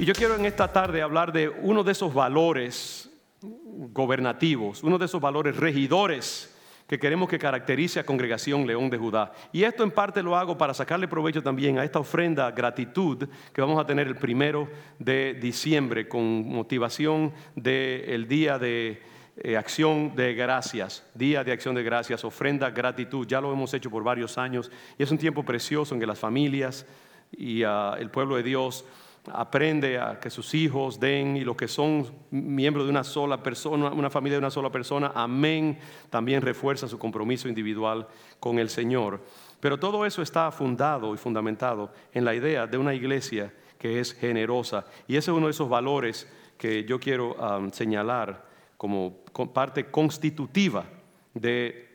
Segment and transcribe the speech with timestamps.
[0.00, 3.10] Y yo quiero en esta tarde hablar de uno de esos valores
[3.42, 6.56] gobernativos, uno de esos valores regidores
[6.88, 9.30] que queremos que caracterice a Congregación León de Judá.
[9.52, 13.60] Y esto en parte lo hago para sacarle provecho también a esta ofrenda gratitud que
[13.60, 19.02] vamos a tener el primero de diciembre con motivación del día de
[19.36, 23.26] eh, acción de gracias, día de acción de gracias, ofrenda gratitud.
[23.26, 26.18] Ya lo hemos hecho por varios años y es un tiempo precioso en que las
[26.18, 26.86] familias
[27.32, 28.86] y el pueblo de Dios
[29.34, 33.90] aprende a que sus hijos den y los que son miembros de una sola persona,
[33.90, 35.78] una familia de una sola persona, amén,
[36.10, 38.06] también refuerza su compromiso individual
[38.38, 39.20] con el Señor.
[39.60, 44.12] Pero todo eso está fundado y fundamentado en la idea de una iglesia que es
[44.14, 44.86] generosa.
[45.08, 46.28] Y ese es uno de esos valores
[46.58, 50.84] que yo quiero um, señalar como parte constitutiva
[51.34, 51.90] de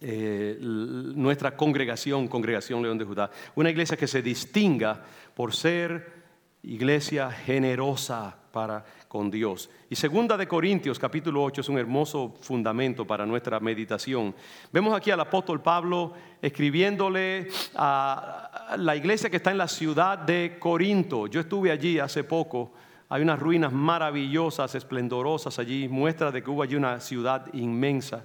[0.00, 3.30] eh, nuestra congregación, Congregación León de Judá.
[3.54, 5.02] Una iglesia que se distinga
[5.34, 6.19] por ser
[6.62, 9.70] iglesia generosa para con Dios.
[9.88, 14.34] Y segunda de Corintios capítulo 8 es un hermoso fundamento para nuestra meditación.
[14.72, 20.56] Vemos aquí al apóstol Pablo escribiéndole a la iglesia que está en la ciudad de
[20.58, 21.26] Corinto.
[21.26, 22.72] Yo estuve allí hace poco.
[23.08, 28.24] Hay unas ruinas maravillosas, esplendorosas allí, muestra de que hubo allí una ciudad inmensa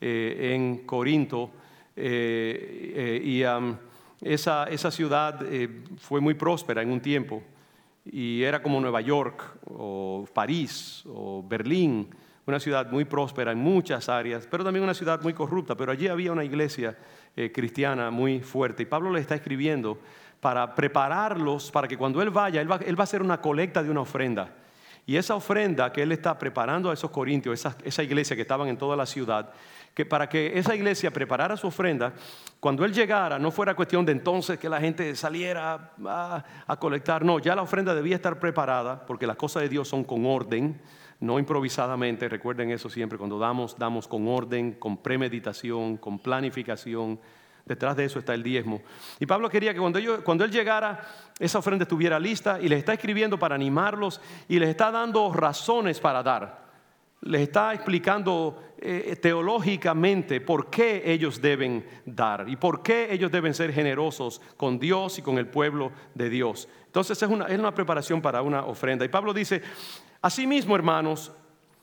[0.00, 1.50] eh, en Corinto.
[1.94, 5.40] Eh, eh, y esa, esa, ciudad
[5.98, 7.42] fue muy próspera en un tiempo
[8.10, 12.08] y era como Nueva York o París o Berlín,
[12.46, 16.06] una ciudad muy próspera en muchas áreas, pero también una ciudad muy corrupta, pero allí
[16.06, 16.96] había una iglesia
[17.34, 18.84] eh, cristiana muy fuerte.
[18.84, 19.98] Y Pablo le está escribiendo
[20.40, 23.82] para prepararlos, para que cuando él vaya, él va, él va a hacer una colecta
[23.82, 24.54] de una ofrenda.
[25.06, 28.68] Y esa ofrenda que él está preparando a esos corintios, esa, esa iglesia que estaban
[28.68, 29.52] en toda la ciudad,
[29.96, 32.12] que para que esa iglesia preparara su ofrenda,
[32.60, 37.38] cuando él llegara no fuera cuestión de entonces que la gente saliera a, colectar, no,
[37.38, 40.78] ya la ofrenda debía estar preparada, porque las cosas de Dios son con orden,
[41.20, 47.18] no improvisadamente, recuerden eso siempre, cuando damos, damos con orden, con premeditación, con planificación,
[47.64, 48.82] detrás de eso está el diezmo.
[49.18, 51.08] Y Pablo quería que cuando, cuando él llegara,
[51.38, 56.00] esa ofrenda estuviera lista y les está escribiendo para animarlos y les está dando razones
[56.00, 56.65] para dar
[57.26, 63.54] les está explicando eh, teológicamente por qué ellos deben dar y por qué ellos deben
[63.54, 66.68] ser generosos con Dios y con el pueblo de Dios.
[66.86, 69.04] Entonces es una, es una preparación para una ofrenda.
[69.04, 69.62] Y Pablo dice,
[70.22, 71.32] asimismo hermanos,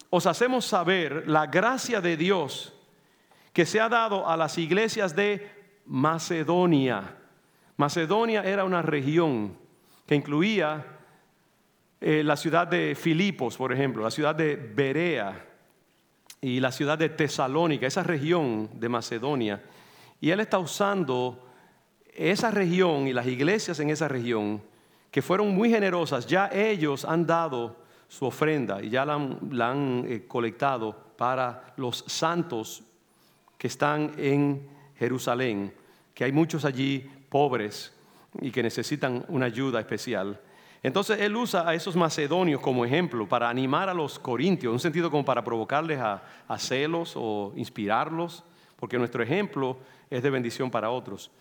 [0.09, 2.73] os hacemos saber la gracia de Dios
[3.51, 5.49] que se ha dado a las iglesias de
[5.85, 7.17] Macedonia.
[7.77, 9.57] Macedonia era una región
[10.05, 10.85] que incluía
[12.06, 15.41] eh, la ciudad de Filipos, por ejemplo, la ciudad de Berea
[16.41, 19.64] y la ciudad de Tesalónica, esa región de Macedonia.
[20.19, 21.47] Y él está usando
[22.14, 24.62] esa región y las iglesias en esa región,
[25.12, 27.78] que fueron muy generosas, ya ellos han dado
[28.09, 32.84] su ofrenda y ya la han, eh, colectado para los santos
[33.58, 35.74] que están en Jerusalén,
[36.14, 37.94] que hay muchos allí pobres
[38.41, 40.38] y que necesitan una ayuda especial.
[40.83, 44.79] Entonces él usa a esos macedonios como ejemplo para animar a los corintios, en un
[44.81, 46.21] sentido como para provocarles a,
[46.57, 48.44] celos o inspirarlos,
[48.75, 49.77] porque nuestro ejemplo
[50.09, 51.31] es de bendición para otros.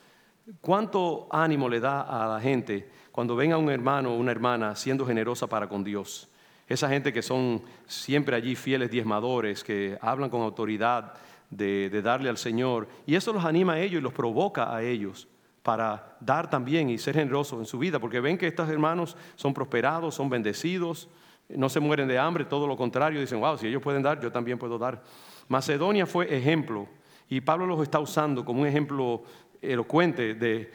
[0.61, 4.77] ¿Cuánto ánimo le da a la gente cuando ven a un hermano o una hermana
[4.77, 6.29] siendo generosa para con Dios?
[6.69, 11.15] Esa gente que son siempre allí fieles diezmadores, que hablan con autoridad
[11.51, 14.83] de, de darle al Señor, y eso los anima a ellos y los provoca a
[14.85, 15.27] ellos
[15.63, 19.55] para dar también y ser generosos en su vida, porque ven que estos hermanos son
[19.55, 21.09] prosperados, son bendecidos,
[21.49, 24.33] no se mueren de hambre, todo lo contrario, dicen, wow, si ellos pueden dar, yo
[24.33, 25.03] también puedo dar.
[25.49, 26.89] Macedonia fue ejemplo,
[27.29, 29.23] y Pablo los está usando como un ejemplo
[29.61, 30.71] elocuente de,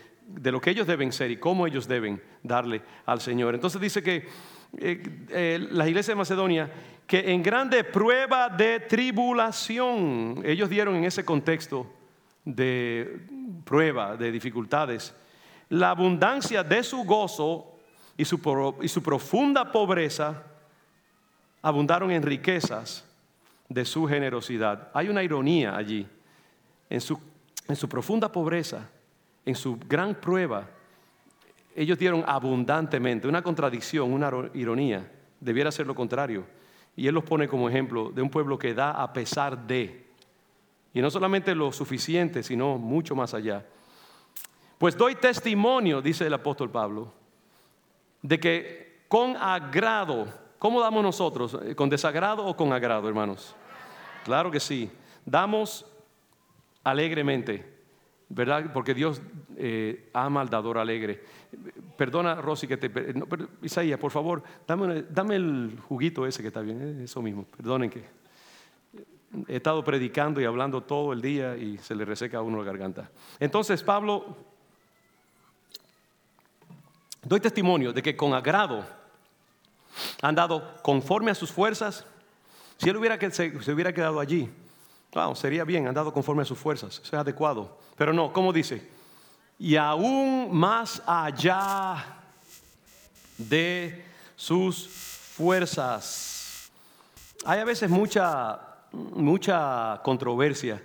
[0.52, 3.56] lo que ellos deben ser y cómo ellos deben darle al Señor.
[3.56, 4.28] Entonces dice que
[4.78, 6.72] eh, eh, la iglesia de Macedonia,
[7.06, 11.88] que en grande prueba de tribulación, ellos dieron en ese contexto
[12.44, 13.28] de
[13.68, 15.14] prueba, de dificultades,
[15.70, 17.78] la abundancia de su gozo
[18.18, 18.40] y su,
[18.82, 20.44] y su profunda pobreza
[21.62, 23.06] abundaron en riquezas
[23.70, 24.90] de su generosidad.
[24.94, 26.08] Hay una ironía allí.
[26.90, 27.20] En su,
[27.68, 28.90] en su profunda pobreza,
[29.46, 30.68] en su gran prueba,
[31.76, 35.12] ellos dieron abundantemente, una contradicción, una ironía.
[35.40, 36.46] Debiera ser lo contrario.
[36.96, 40.07] Y él los pone como ejemplo de un pueblo que da a pesar de.
[40.98, 43.64] Y no solamente lo suficiente, sino mucho más allá.
[44.80, 47.14] Pues doy testimonio, dice el apóstol Pablo,
[48.24, 50.26] de que con agrado,
[50.58, 51.56] ¿cómo damos nosotros?
[51.76, 53.56] ¿Con desagrado o con agrado, hermanos?
[54.26, 54.90] Claro que sí.
[55.24, 55.86] Damos
[56.84, 57.64] alegremente,
[58.28, 58.74] ¿verdad?
[58.74, 59.22] Porque Dios
[59.56, 61.24] eh, ama al dador alegre.
[61.96, 63.14] perdona Rosy que te...
[63.14, 63.28] No,
[63.62, 67.92] Isaías, por favor, dame, dame el juguito ese que está bien, eh, eso mismo, perdonen
[67.92, 68.17] que
[69.48, 72.64] he estado predicando y hablando todo el día y se le reseca a uno la
[72.64, 73.10] garganta.
[73.40, 74.38] Entonces Pablo,
[77.24, 78.86] doy testimonio de que con agrado
[80.22, 82.06] han dado conforme a sus fuerzas.
[82.78, 84.50] Si él hubiera, se, se hubiera quedado allí,
[85.36, 87.78] sería bien, han dado conforme a sus fuerzas, eso es adecuado.
[87.96, 88.88] Pero no, ¿cómo dice?
[89.60, 92.22] Y aún más allá
[93.38, 96.70] de sus fuerzas.
[97.46, 100.82] Hay a veces mucha mucha controversia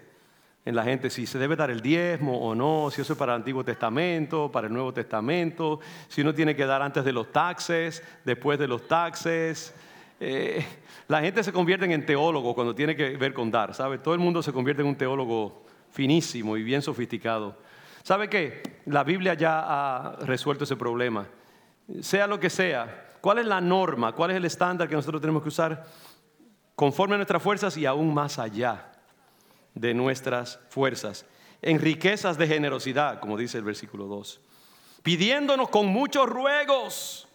[0.65, 3.33] en la gente si se debe dar el diezmo o no, si eso es para
[3.33, 7.33] el Antiguo Testamento, para el Nuevo Testamento, si uno tiene que dar antes de los
[7.33, 9.75] taxes, después de los taxes.
[10.21, 10.65] Eh,
[11.09, 13.99] la gente se convierte en teólogo cuando tiene que ver con dar, ¿sabe?
[13.99, 17.57] Todo el mundo se convierte en un teólogo finísimo y bien sofisticado.
[18.05, 18.63] ¿Sabe qué?
[18.87, 21.27] La Biblia ya ha resuelto ese problema.
[22.01, 24.13] Sea lo que sea, ¿cuál es la norma?
[24.13, 25.85] ¿Cuál es el estándar que nosotros tenemos que usar?
[26.75, 28.93] Conforme a nuestras fuerzas y aún más allá
[29.75, 31.27] de nuestras fuerzas,
[31.61, 34.41] en riquezas de generosidad, como dice el versículo 2,
[35.03, 37.29] pidiéndonos con muchos ruegos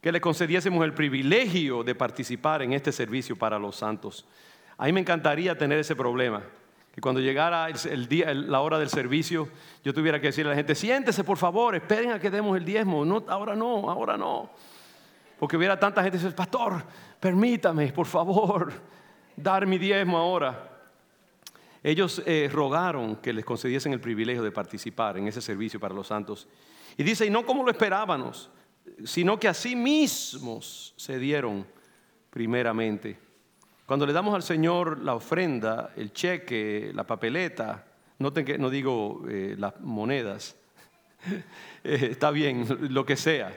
[0.00, 4.26] que le concediésemos el privilegio de participar en este servicio para los santos.
[4.76, 6.42] A mí me encantaría tener ese problema,
[6.94, 9.48] que cuando llegara el día, la hora del servicio,
[9.82, 12.64] yo tuviera que decirle a la gente, siéntese por favor, esperen a que demos el
[12.64, 14.50] diezmo, no, ahora no, ahora no.
[15.44, 16.82] Porque hubiera tanta gente que dice, pastor,
[17.20, 18.72] permítame, por favor,
[19.36, 20.70] dar mi diezmo ahora.
[21.82, 26.06] Ellos eh, rogaron que les concediesen el privilegio de participar en ese servicio para los
[26.06, 26.48] santos.
[26.96, 28.48] Y dice, y no como lo esperábamos,
[29.04, 31.66] sino que a sí mismos se dieron
[32.30, 33.18] primeramente.
[33.84, 37.84] Cuando le damos al Señor la ofrenda, el cheque, la papeleta,
[38.18, 40.56] noten que no digo eh, las monedas,
[41.84, 43.52] eh, está bien, lo que sea.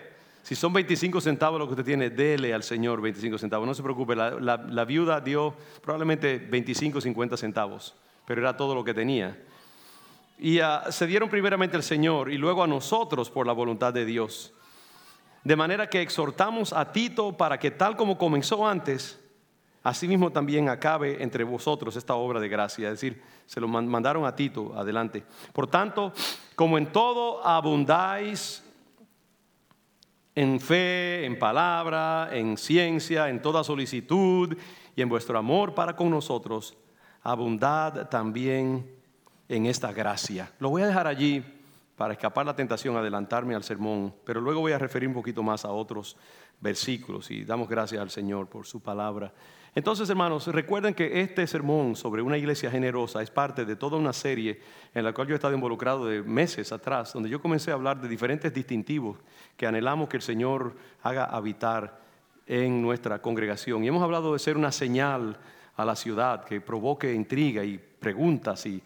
[0.47, 3.67] Si son 25 centavos lo que usted tiene, dele al Señor 25 centavos.
[3.67, 7.93] No se preocupe, la, viuda dio probablemente 25, 50 centavos,
[8.25, 9.37] pero era todo lo que tenía.
[10.39, 14.05] Y ah, se dieron primeramente al Señor y luego a nosotros por la voluntad de
[14.05, 14.53] Dios.
[15.43, 19.19] De manera que exhortamos a Tito para que tal como comenzó antes,
[19.83, 22.87] asimismo también acabe entre vosotros esta obra de gracia.
[22.87, 25.25] Es decir, se lo mandaron a Tito adelante.
[25.51, 26.13] Por tanto,
[26.55, 28.63] como en todo abundáis
[30.37, 34.55] en fe, en palabra, en ciencia, en toda solicitud
[34.95, 36.77] y en vuestro amor para con nosotros,
[37.23, 38.87] abundad también
[39.49, 40.51] en esta gracia.
[40.59, 41.43] Lo voy a dejar allí
[41.95, 45.65] para escapar la tentación, adelantarme al sermón, pero luego voy a referir un poquito más
[45.65, 46.15] a otros
[46.61, 49.33] versículos y damos gracias al Señor por su palabra.
[49.77, 54.11] Entonces, hermanos, recuerden que este sermón sobre una iglesia generosa es parte de toda una
[54.11, 54.59] serie
[54.91, 58.01] en la cual yo he estado involucrado de meses atrás, donde yo comencé a hablar
[58.01, 59.19] de diferentes distintivos
[59.55, 62.01] que anhelamos que el Señor haga habitar
[62.47, 63.83] en nuestra congregación.
[63.83, 65.37] Y hemos hablado de ser una señal
[65.75, 68.81] a la ciudad que provoque intriga y preguntas y,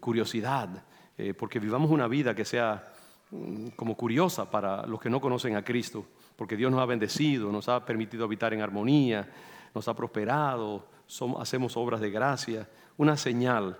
[0.00, 0.82] curiosidad,
[1.18, 2.90] eh, porque vivamos una vida que sea
[3.32, 6.06] mm, como curiosa para los que no conocen a Cristo,
[6.36, 9.28] porque Dios nos ha bendecido, nos ha permitido habitar en armonía
[9.74, 10.86] nos ha prosperado,
[11.38, 13.78] hacemos obras de gracia, una señal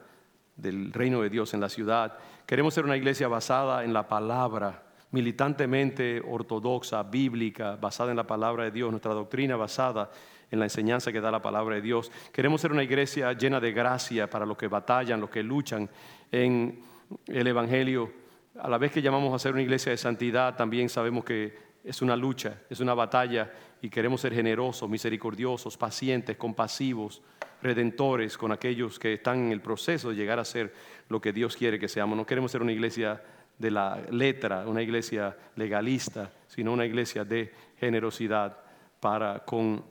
[0.56, 2.18] del reino de Dios en la ciudad.
[2.46, 8.64] Queremos ser una iglesia basada en la palabra, militantemente ortodoxa, bíblica, basada en la palabra
[8.64, 10.10] de Dios, nuestra doctrina basada
[10.50, 12.12] en la enseñanza que da la palabra de Dios.
[12.32, 15.88] Queremos ser una iglesia llena de gracia para los que batallan, los que luchan
[16.30, 16.80] en
[17.26, 18.12] el Evangelio.
[18.60, 22.02] A la vez que llamamos a ser una iglesia de santidad, también sabemos que es
[22.02, 27.22] una lucha, es una batalla y queremos ser generosos, misericordiosos, pacientes, compasivos,
[27.62, 30.72] redentores con aquellos que están en el proceso de llegar a ser
[31.08, 32.16] lo que Dios quiere que seamos.
[32.16, 33.22] No queremos ser una iglesia
[33.58, 38.56] de la letra, una iglesia legalista, sino una iglesia de generosidad
[39.00, 39.84] para con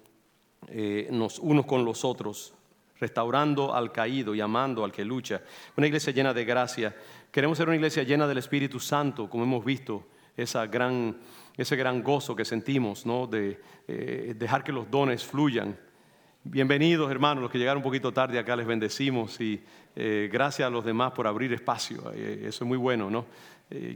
[0.68, 2.54] eh, unos con los otros,
[3.00, 5.42] restaurando al caído y amando al que lucha.
[5.76, 6.96] Una iglesia llena de gracia.
[7.32, 10.08] Queremos ser una iglesia llena del Espíritu Santo, como hemos visto,
[10.38, 11.18] esa gran
[11.58, 13.28] ese gran gozo que sentimos, ¿no?
[13.28, 15.78] de eh, dejar que los dones fluyan.
[16.44, 19.62] Bienvenidos hermanos, los que llegaron un poquito tarde acá les bendecimos y
[19.96, 23.26] eh, gracias a los demás por abrir espacio, eh, eso es muy bueno, ¿no?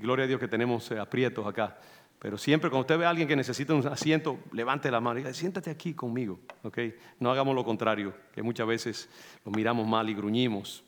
[0.02, 1.78] gloria a Dios que tenemos aprietos acá.
[2.18, 5.22] Pero siempre cuando usted ve a alguien que necesita un asiento, levante la mano y
[5.22, 6.80] diga, siéntate aquí conmigo, ¿ok?
[7.20, 9.10] No hagamos lo contrario, que muchas veces
[9.44, 10.86] lo miramos mal y gruñimos,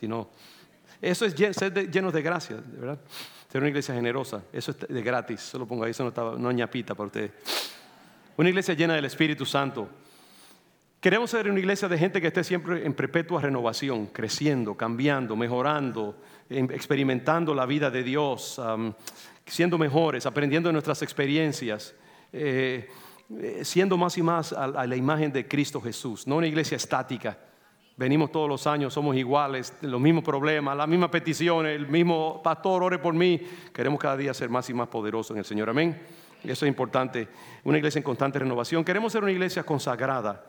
[0.00, 0.30] sino
[1.00, 2.98] eso es ser lleno de gracia, ¿verdad?
[3.50, 6.50] Ser una iglesia generosa, eso es de gratis, solo pongo ahí, eso no, estaba, no
[6.52, 7.32] ñapita para ustedes.
[8.36, 9.88] Una iglesia llena del Espíritu Santo.
[11.00, 16.16] Queremos ser una iglesia de gente que esté siempre en perpetua renovación, creciendo, cambiando, mejorando,
[16.48, 18.60] em, experimentando la vida de Dios.
[19.44, 21.96] siendo mejores, aprendiendo de nuestras experiencias,
[22.32, 22.88] eh,
[23.40, 27.36] eh, siendo más y más a la imagen de Cristo Jesús, no una iglesia estática.
[28.02, 32.82] Venimos todos los años, somos iguales, los mismos problemas, las mismas peticiones, el mismo pastor,
[32.82, 33.40] ore por mí.
[33.72, 35.70] Queremos cada día ser más y más poderosos en el Señor.
[35.70, 36.02] Amén.
[36.42, 37.28] Eso es importante.
[37.62, 38.82] Una iglesia en constante renovación.
[38.82, 40.44] Queremos ser una iglesia consagrada,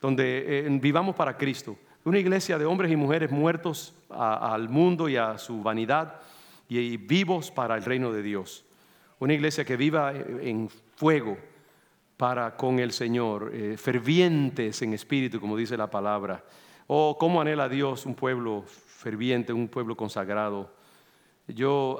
[0.00, 1.76] donde eh, vivamos para Cristo.
[2.04, 6.20] Una iglesia de hombres y mujeres muertos al mundo y a su vanidad
[6.68, 8.64] y, vivos para el reino de Dios.
[9.18, 11.36] Una iglesia que viva en fuego
[12.16, 16.44] para con el Señor, eh, fervientes en espíritu, como dice la palabra.
[16.86, 20.82] Oh, cómo anhela Dios un pueblo ferviente, un pueblo consagrado
[21.48, 21.98] yo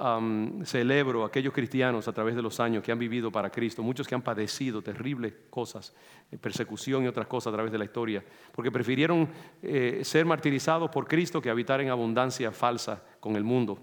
[0.64, 4.06] celebro a aquellos cristianos a través de los años que han vivido para Cristo, muchos
[4.06, 5.94] que han padecido terribles cosas,
[6.30, 9.28] eh, persecución y otras cosas a través de la historia, porque prefirieron
[9.62, 13.78] eh, ser martirizados por Cristo que habitar en abundancia falsa con el mundo.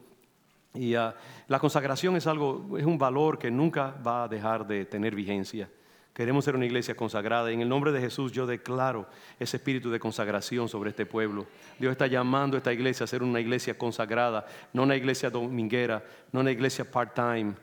[0.74, 1.16] Y ah,
[1.48, 5.70] la consagración es algo, es un valor que nunca va a dejar de tener vigencia.
[6.20, 7.50] Queremos ser una iglesia consagrada.
[7.50, 9.08] Y en el nombre de Jesús yo declaro
[9.40, 11.48] ese espíritu de consagración sobre este pueblo.
[11.80, 16.04] Dios está llamando a esta iglesia a ser una iglesia consagrada, no una iglesia dominguera,
[16.34, 17.54] no una iglesia part-time,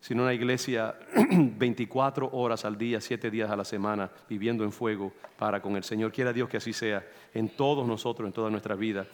[0.00, 0.94] sino una iglesia
[1.30, 5.84] 24 horas al día, 7 días a la semana, viviendo en fuego para con el
[5.84, 6.10] Señor.
[6.10, 9.06] Quiera Dios que así sea en todos nosotros, en toda nuestra vida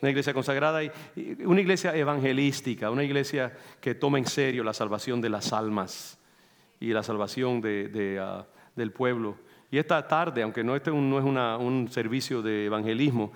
[0.00, 0.90] una iglesia consagrada y
[1.44, 6.15] una iglesia evangelística, una iglesia que toma en serio la salvación de las almas
[6.80, 9.36] y la salvación de, ah, del pueblo.
[9.70, 13.32] Y esta tarde, aunque no este no es un servicio de evangelismo,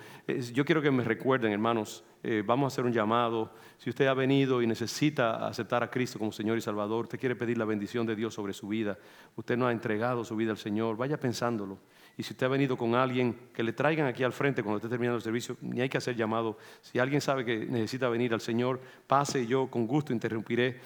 [0.53, 3.51] yo quiero que me recuerden, hermanos, eh, vamos a hacer un llamado.
[3.77, 7.35] Si usted ha venido y necesita aceptar a Cristo como Señor y Salvador, usted quiere
[7.35, 8.97] pedir la bendición de Dios sobre su vida,
[9.35, 11.79] usted no ha entregado su vida al Señor, vaya pensándolo.
[12.17, 14.89] Y si usted ha venido con alguien, que le traigan aquí al frente cuando esté
[14.89, 16.57] terminando el servicio, ni hay que hacer llamado.
[16.81, 20.79] Si alguien sabe que necesita venir al Señor, pase yo con gusto interrumpiré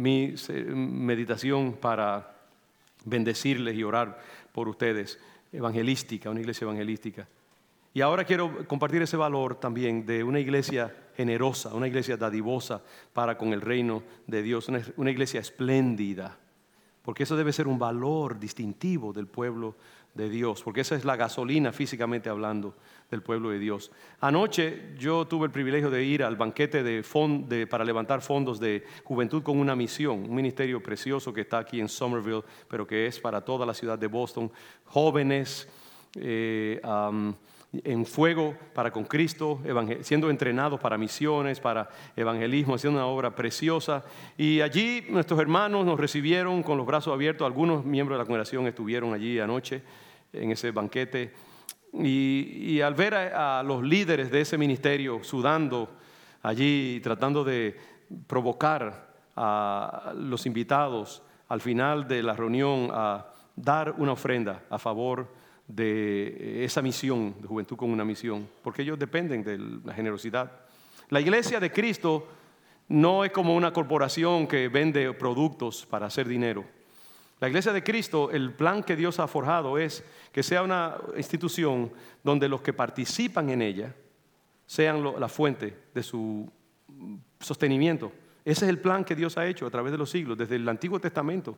[0.00, 0.34] mi
[0.74, 2.34] meditación para
[3.04, 4.18] bendecirles y orar
[4.52, 5.18] por ustedes,
[5.52, 7.28] evangelística, una iglesia evangelística.
[7.92, 13.36] Y ahora quiero compartir ese valor también de una iglesia generosa, una iglesia dadivosa para
[13.36, 16.38] con el reino de Dios, una, iglesia espléndida,
[17.02, 19.74] porque eso debe ser un valor distintivo del pueblo
[20.14, 22.74] de Dios, porque esa es la gasolina físicamente hablando
[23.10, 23.90] del pueblo de Dios.
[24.20, 29.42] Anoche yo tuve el privilegio de ir al banquete de, para levantar fondos de Juventud
[29.42, 33.40] con una misión, un ministerio precioso que está aquí en Somerville, pero que es para
[33.40, 34.50] toda la ciudad de Boston,
[34.84, 35.68] jóvenes.
[36.16, 36.80] Eh,
[37.72, 39.60] en fuego para con Cristo,
[40.02, 44.04] siendo entrenados para misiones, para evangelismo, haciendo una obra preciosa.
[44.36, 47.46] Y allí nuestros hermanos nos recibieron con los brazos abiertos.
[47.46, 49.82] Algunos miembros de la congregación estuvieron allí anoche
[50.32, 51.32] en ese banquete.
[51.92, 55.90] Y, al ver a, los líderes de ese ministerio sudando
[56.42, 57.76] allí, tratando de
[58.26, 65.39] provocar a los invitados al final de la reunión a dar una ofrenda a favor
[65.74, 70.50] de esa misión, de juventud con una misión, porque ellos dependen de la generosidad.
[71.08, 72.26] La iglesia de Cristo
[72.88, 76.64] no es como una corporación que vende productos para hacer dinero.
[77.38, 81.92] La iglesia de Cristo, el plan que Dios ha forjado es que sea una institución
[82.22, 83.94] donde los que participan en ella
[84.66, 86.50] sean la fuente de su
[87.38, 88.12] sostenimiento.
[88.44, 90.68] Ese es el plan que Dios ha hecho a través de los siglos, desde el
[90.68, 91.56] Antiguo Testamento.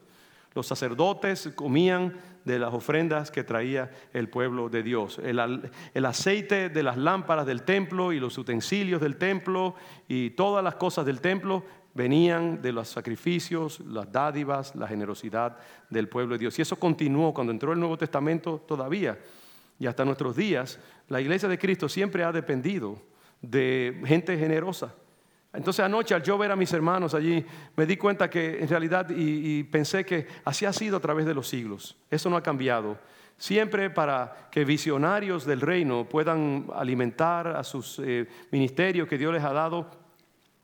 [0.54, 5.18] Los sacerdotes comían de las ofrendas que traía el pueblo de Dios.
[5.23, 9.75] El, aceite de las lámparas del templo y los utensilios del templo
[10.09, 15.59] y todas las cosas del templo venían de los sacrificios, las dádivas, la generosidad
[15.90, 16.59] del pueblo de Dios.
[16.59, 19.18] Y eso continuó cuando entró el Nuevo Testamento todavía.
[19.78, 20.78] Y hasta nuestros días,
[21.09, 23.00] la iglesia de Cristo siempre ha dependido
[23.40, 24.94] de gente generosa.
[25.52, 27.44] Entonces anoche al ver a mis hermanos allí,
[27.76, 31.35] me di cuenta que en realidad y, pensé que así ha sido a través de
[31.35, 31.97] los siglos.
[32.11, 32.99] Eso no ha cambiado.
[33.37, 39.42] Siempre para que visionarios del reino puedan alimentar a sus eh, ministerios que Dios les
[39.42, 39.90] ha dado,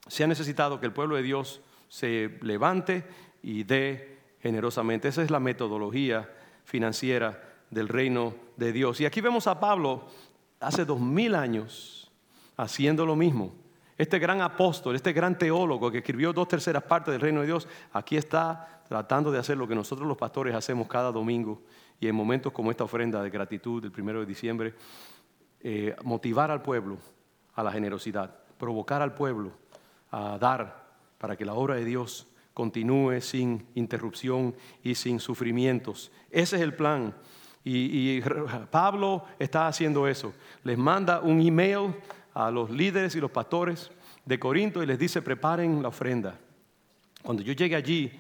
[0.07, 3.05] se ha necesitado que el pueblo de Dios se levante
[3.43, 5.09] y dé generosamente.
[5.09, 6.31] Esa es la metodología
[6.65, 9.01] financiera del reino de Dios.
[9.01, 10.07] Y aquí vemos a Pablo
[10.61, 12.11] hace dos mil años
[12.57, 13.55] haciendo lo mismo.
[13.99, 17.67] Este gran apóstol, este gran teólogo que escribió dos terceras partes del reino de Dios,
[17.93, 21.63] aquí está tratando de hacer lo que nosotros los pastores hacemos cada domingo
[22.01, 24.75] y en momentos como esta ofrenda de gratitud del primero de diciembre,
[25.61, 26.99] eh, motivar al pueblo
[27.55, 29.51] a la generosidad, provocar al pueblo
[30.13, 30.87] a dar
[31.19, 36.13] para que la obra de Dios continúe sin interrupción y sin sufrimientos.
[36.31, 37.15] Ese es el plan.
[37.65, 38.23] Y, y,
[38.71, 40.33] Pablo está haciendo eso.
[40.63, 41.95] Les manda un email
[42.35, 43.91] a los líderes y los pastores
[44.25, 46.39] de Corinto y les dice, preparen la ofrenda.
[47.23, 48.13] cuando yo llegue allí,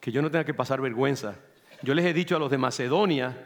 [0.00, 1.36] que yo no tenga que pasar vergüenza.
[1.82, 3.36] Yo les he dicho a los de Macedonia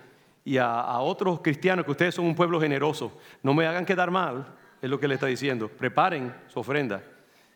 [0.44, 4.46] y a, otros cristianos que ustedes son un pueblo generoso, no me hagan quedar mal,
[4.80, 7.02] es lo que le está diciendo, preparen su ofrenda.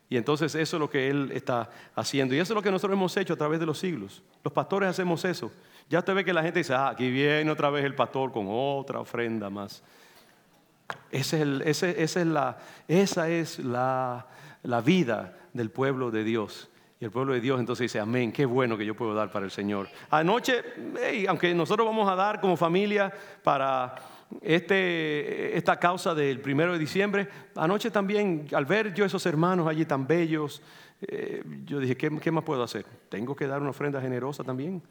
[0.08, 2.34] Y entonces eso es lo que él está haciendo.
[2.34, 4.22] Y eso es lo que nosotros hemos hecho a través de los siglos.
[4.42, 5.52] Los pastores hacemos eso.
[5.88, 8.46] Ya usted ve que la gente dice, ah, aquí viene otra vez el pastor con
[8.48, 9.84] otra ofrenda más.
[11.10, 14.26] Es, esa es, la, esa es la,
[14.62, 16.70] la vida del pueblo de Dios.
[17.00, 19.46] Y el pueblo de Dios entonces dice, amén, qué bueno que yo puedo dar para
[19.46, 19.88] el Señor.
[20.10, 20.62] Anoche,
[21.28, 23.10] aunque nosotros vamos a dar como familia
[23.42, 23.94] para
[24.42, 29.86] este, esta causa del primero de diciembre, anoche también, al ver yo esos hermanos allí
[29.86, 30.62] tan bellos,
[31.00, 32.84] eh, yo dije, ¿qué, ¿qué más puedo hacer?
[33.08, 34.82] Tengo que dar una ofrenda generosa también.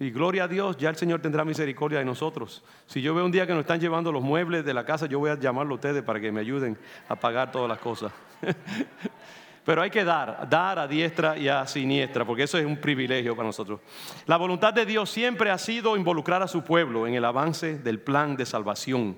[0.00, 2.64] Y gloria a Dios, ya el Señor tendrá misericordia de nosotros.
[2.86, 5.20] Si yo veo un día que nos están llevando los muebles de la casa, yo
[5.20, 6.76] voy a llamarlo a ustedes para que me ayuden
[7.08, 8.12] a pagar todas las cosas.
[9.64, 13.34] Pero hay que dar, dar a diestra y a siniestra, porque eso es un privilegio
[13.34, 13.80] para nosotros.
[14.26, 18.00] La voluntad de Dios siempre ha sido involucrar a su pueblo en el avance del
[18.00, 19.16] plan de salvación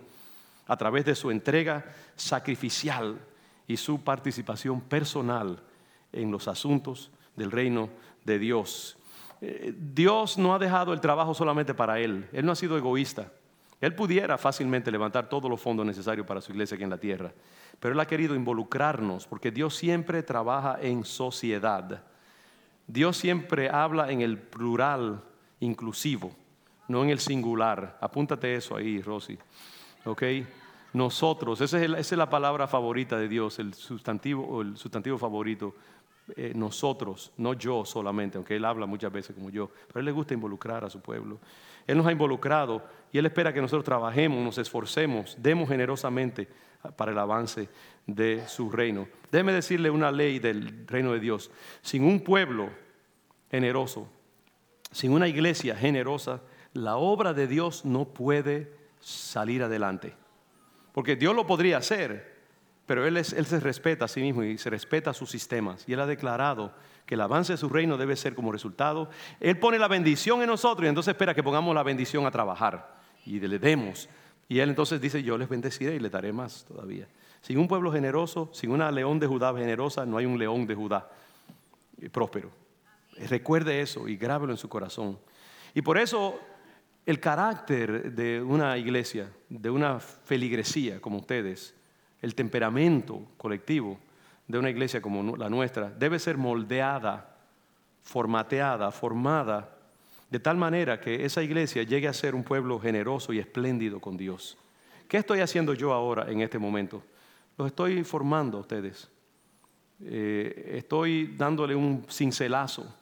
[0.69, 3.19] a través de su entrega sacrificial
[3.67, 5.61] y su participación personal
[6.13, 7.89] en los asuntos del reino
[8.25, 8.97] de Dios.
[9.41, 13.33] Eh, Dios no ha dejado el trabajo solamente para Él, Él no ha sido egoísta.
[13.79, 17.31] Él pudiera fácilmente levantar todos los fondos necesarios para su iglesia aquí en la tierra
[17.81, 22.03] pero Él ha querido involucrarnos porque Dios siempre trabaja en sociedad.
[22.87, 25.23] Dios siempre habla en el plural
[25.61, 26.35] inclusivo,
[26.89, 27.99] no en el singular.
[28.01, 29.39] Apúntate eso ahí, Rosy.
[30.05, 30.23] ¿Ok?
[30.93, 35.75] Nosotros, esa es, la palabra favorita de Dios, el sustantivo, el sustantivo favorito.
[36.35, 40.13] Eh, nosotros, no yo solamente, aunque Él habla muchas veces como yo, pero Él le
[40.13, 41.39] gusta involucrar a su pueblo.
[41.87, 46.49] Él nos ha involucrado y Él espera que nosotros trabajemos, nos esforcemos, demos generosamente
[46.97, 47.69] para el avance
[48.07, 49.07] de su reino.
[49.31, 51.51] Déjeme decirle una ley del reino de Dios.
[51.83, 52.71] Sin un pueblo
[53.51, 54.09] generoso,
[54.91, 60.15] sin una iglesia generosa, la obra de Dios no puede salir adelante.
[60.93, 62.36] Porque Dios lo podría hacer,
[62.87, 65.85] pero él, él, se respeta a sí mismo y se respeta a sus sistemas.
[65.89, 66.73] Y Él ha declarado
[67.05, 69.11] que el avance de su reino debe ser como resultado.
[69.41, 72.97] Él pone la bendición en nosotros y entonces espera que pongamos la bendición a trabajar
[73.25, 74.09] y le demos
[74.49, 77.09] y él entonces dice, yo les bendeciré y les daré más todavía.
[77.43, 80.75] Sin un pueblo generoso, sin una león de Judá generosa, no hay un león de
[80.75, 81.11] Judá
[82.13, 82.51] próspero.
[83.29, 85.19] Recuerde eso y grábelo en su corazón.
[85.75, 86.39] Y por eso
[87.05, 91.75] el carácter de una iglesia, de una feligresía como ustedes,
[92.23, 93.99] el temperamento colectivo
[94.49, 97.37] de una iglesia como la nuestra, debe ser moldeada,
[98.03, 99.77] formateada, formada
[100.31, 104.17] de tal manera que esa iglesia llegue a ser un pueblo generoso y espléndido con
[104.17, 104.57] Dios.
[105.09, 107.03] ¿Qué estoy haciendo yo ahora en este momento?
[107.57, 109.09] Los estoy formando a ustedes.
[110.01, 112.93] Eh, estoy dándole un cincelazo,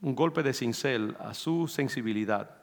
[0.00, 2.61] un golpe de cincel a su sensibilidad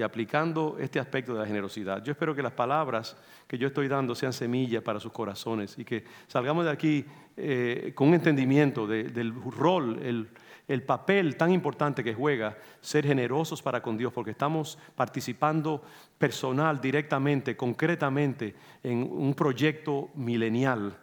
[0.00, 2.02] y aplicando este aspecto de la generosidad.
[2.02, 5.84] Yo espero que las palabras que yo estoy dando sean semillas para sus corazones y
[5.84, 7.04] que salgamos de aquí
[7.36, 10.28] eh, con un entendimiento del rol, el,
[10.66, 15.82] el papel tan importante que juega ser generosos para con Dios, porque estamos participando
[16.16, 20.96] personal, directamente, concretamente, en un proyecto milenial,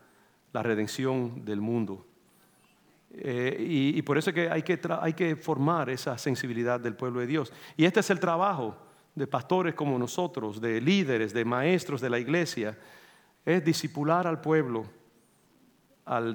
[0.54, 2.04] la redención del mundo.
[3.12, 7.20] Eh, y, por eso es que hay, que hay que formar esa sensibilidad del pueblo
[7.20, 7.54] de Dios.
[7.76, 8.87] Y este es el trabajo
[9.18, 12.78] de pastores como nosotros, de líderes, de maestros de la iglesia,
[13.44, 14.86] es disipular al pueblo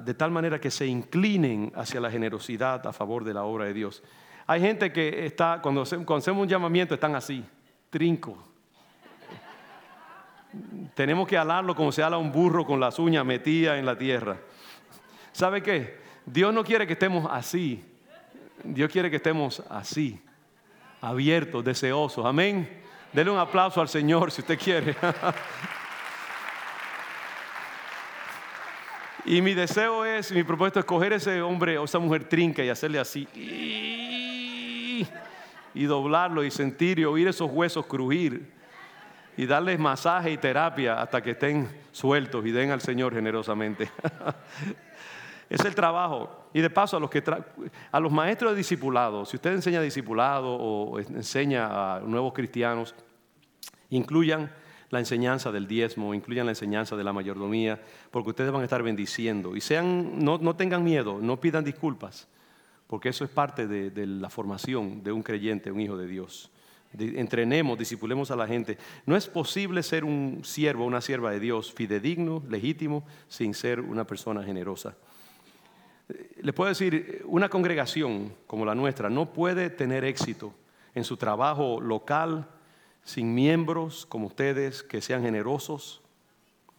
[0.03, 3.73] de tal manera que se inclinen hacia la generosidad a favor de la obra de
[3.73, 4.03] Dios.
[4.45, 7.43] Hay gente que está, cuando, hacemos un llamamiento, están así,
[7.89, 8.37] trinco.
[10.93, 14.37] Tenemos que alarlo como se ala un burro con las uñas metidas en la tierra.
[15.31, 15.97] ¿Sabe qué?
[16.25, 17.83] Dios no quiere que estemos así.
[18.63, 20.21] Dios quiere que estemos así,
[21.03, 22.25] abiertos, deseosos.
[22.25, 22.81] Amén.
[23.11, 24.95] Dele un aplauso al Señor si usted quiere.
[29.25, 32.67] Y mi deseo es, mi propósito es coger ese hombre o esa mujer trinca y
[32.69, 33.25] hacerle así.
[35.73, 38.51] Y doblarlo y sentir y oír esos huesos crujir.
[39.37, 43.89] Y darles masaje y terapia hasta que estén sueltos y den al Señor generosamente.
[45.49, 46.42] es el trabajo.
[46.53, 47.23] Y de paso a los, que
[47.91, 52.93] a los maestros de discipulado, si usted enseña discipulado o enseña a nuevos cristianos,
[53.89, 54.51] incluyan
[54.89, 58.83] la enseñanza del diezmo, incluyan la enseñanza de la mayordomía, porque ustedes van a estar
[58.83, 59.55] bendiciendo.
[59.55, 62.27] Y sean, no tengan miedo, no pidan disculpas,
[62.93, 66.51] porque eso es parte de, la formación de un creyente, un hijo de Dios.
[66.95, 68.77] entrenemos, disipulemos a la gente.
[69.07, 74.05] No es posible ser un siervo, una sierva de Dios fidedigno, legítimo, sin ser una
[74.05, 74.95] persona generosa.
[76.41, 80.53] Les puedo decir, una congregación como la nuestra no puede tener éxito
[80.93, 82.47] en su trabajo local
[83.03, 86.01] sin miembros como ustedes que sean generosos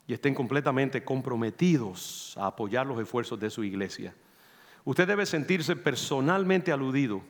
[0.06, 4.14] y estén completamente comprometidos a apoyar los esfuerzos de su iglesia.
[4.84, 7.22] Usted debe sentirse personalmente aludido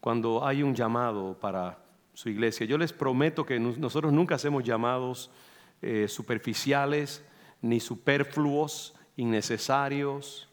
[0.00, 1.78] cuando hay un llamado para
[2.14, 2.66] su iglesia.
[2.66, 5.30] Yo les prometo que nosotros nunca hacemos llamados
[5.82, 7.22] eh, superficiales
[7.60, 10.47] ni superfluos, innecesarios.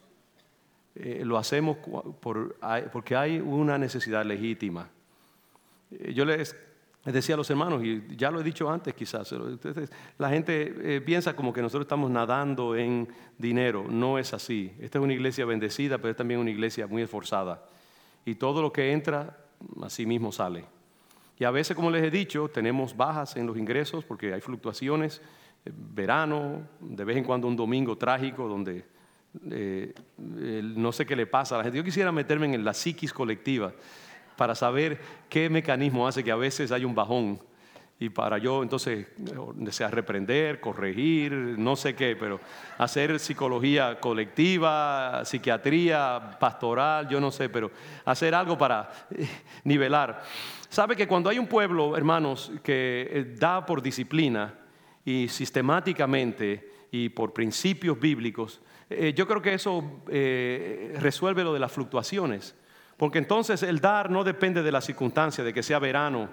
[0.96, 1.78] Eh, lo hacemos
[2.22, 4.90] porque hay una necesidad legítima.
[5.92, 6.56] Eh, yo les
[7.04, 9.34] decía a los hermanos, y ya lo he dicho antes quizás,
[10.18, 13.86] la gente piensa como que nosotros estamos nadando en dinero.
[13.88, 14.74] No es así.
[14.80, 17.64] Esta es una iglesia bendecida, pero es también una iglesia muy esforzada.
[18.26, 19.38] Y todo lo que entra,
[19.84, 20.66] así mismo sale.
[21.38, 25.22] Y a veces, como les he dicho, tenemos bajas en los ingresos porque hay fluctuaciones.
[25.66, 28.86] Eh, verano, de vez en cuando un domingo trágico donde
[29.52, 29.94] eh,
[30.62, 31.78] no sé qué le pasa a la gente.
[31.78, 33.74] Yo quisiera meterme en la psiquis colectiva
[34.36, 37.40] para saber qué mecanismo hace que a veces hay un bajón
[37.98, 39.08] y para yo entonces
[39.56, 42.42] desea reprender, corregir, no sé qué, pero
[42.78, 47.72] hacer psicología colectiva, psiquiatría pastoral, yo no sé, pero
[48.04, 49.26] hacer algo para eh,
[49.64, 50.24] nivelar.
[50.68, 54.54] Sabe que cuando hay un pueblo, hermanos, que eh, da por disciplina
[55.06, 61.72] y sistemáticamente y por principios bíblicos, eh, yo creo que eso resuelve lo de las
[61.72, 62.56] fluctuaciones,
[62.98, 66.30] porque entonces el dar no depende de la circunstancia, de que sea verano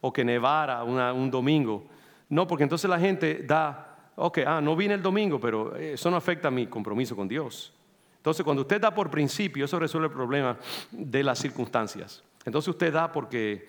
[0.00, 1.86] o que nevara un domingo.
[2.28, 6.16] No, porque entonces la gente da, ok, ah, no vine el domingo, pero eso no
[6.16, 7.72] afecta mi compromiso con Dios.
[8.16, 10.56] Entonces, cuando usted da por principio, eso resuelve el problema
[10.92, 12.22] de las circunstancias.
[12.44, 13.66] Entonces usted da porque,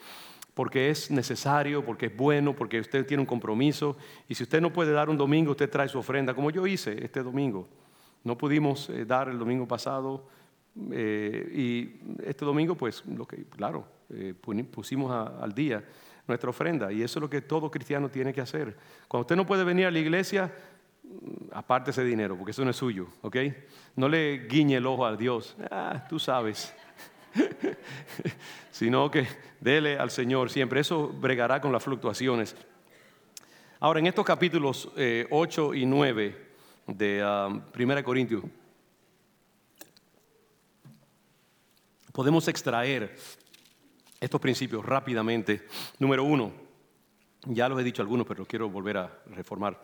[0.53, 3.97] porque es necesario, porque es bueno, porque usted tiene un compromiso.
[4.27, 7.03] Y si usted no puede dar un domingo, usted trae su ofrenda, como yo hice
[7.03, 7.67] este domingo.
[8.23, 10.27] No pudimos eh, dar el domingo pasado.
[10.91, 14.33] Eh, y este domingo, pues, lo que, claro, eh,
[14.71, 15.83] pusimos al día
[16.27, 16.91] nuestra ofrenda.
[16.91, 18.75] Y eso es lo que todo cristiano tiene que hacer.
[19.07, 20.51] Cuando usted no puede venir a la iglesia,
[21.03, 23.37] mm, aparte ese dinero, porque eso no es suyo, ¿ok?
[23.95, 26.73] No le guiñe el ojo a Dios, ah, tú sabes.
[28.71, 29.27] Sino que
[29.59, 30.79] dele al Señor siempre.
[30.79, 32.55] Eso bregará con las fluctuaciones.
[33.79, 34.89] Ahora, en estos capítulos
[35.29, 36.52] 8 eh, y 9
[36.87, 38.43] de 1 um, Corintios,
[42.11, 43.15] podemos extraer
[44.19, 45.67] estos principios rápidamente.
[45.99, 46.51] Número uno,
[47.45, 49.79] ya los he dicho algunos, pero quiero volver a reformar.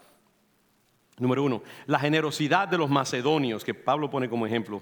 [1.18, 4.82] Número uno, la generosidad de los macedonios, que Pablo pone como ejemplo,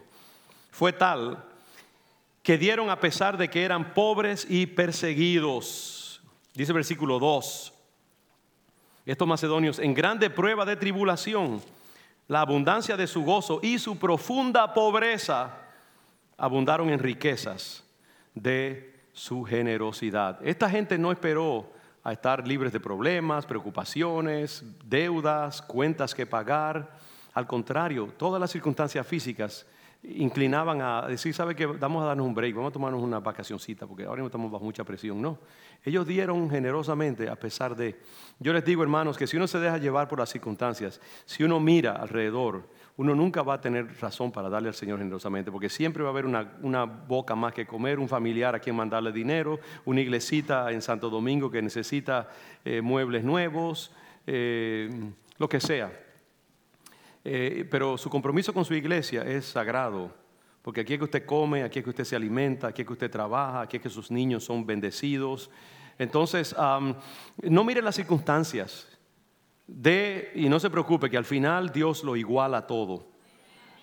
[0.72, 1.44] fue tal
[2.44, 6.22] que dieron a pesar de que eran pobres y perseguidos.
[6.54, 7.74] Dice versículo 2,
[9.06, 11.62] estos macedonios en grande prueba de tribulación,
[12.28, 15.58] la abundancia de su gozo y su profunda pobreza
[16.38, 17.84] abundaron en riquezas
[18.36, 20.40] de su generosidad.
[20.46, 21.72] Esta gente no esperó
[22.04, 26.98] a estar libres de problemas, preocupaciones, deudas, cuentas que pagar.
[27.34, 29.66] Al contrario, todas las circunstancias físicas
[30.04, 31.66] inclinaban a decir, ¿sabe qué?
[31.66, 34.64] Vamos a darnos un break, vamos a tomarnos una vacacioncita, porque ahora no estamos bajo
[34.64, 35.22] mucha presión.
[35.22, 35.40] No,
[35.84, 38.00] ellos dieron generosamente a pesar de...
[38.40, 41.60] Yo les digo, hermanos, que si uno se deja llevar por las circunstancias, si uno
[41.60, 46.04] mira alrededor, uno nunca va a tener razón para darle al Señor generosamente, porque siempre
[46.04, 50.02] va a haber una, boca más que comer, un familiar a quien mandarle dinero, una
[50.02, 52.30] iglesita en Santo Domingo que necesita
[52.66, 53.92] eh, muebles nuevos,
[54.26, 54.90] eh,
[55.38, 56.07] lo que sea.
[57.30, 60.16] Eh, pero su compromiso con su iglesia es sagrado,
[60.62, 62.94] porque aquí es que usted come, aquí es que usted se alimenta, aquí es que
[62.94, 65.52] usted trabaja, aquí es que sus niños son bendecidos.
[66.00, 68.88] Entonces, no mire las circunstancias,
[69.68, 73.10] de, y no se preocupe, que al final Dios lo iguala todo.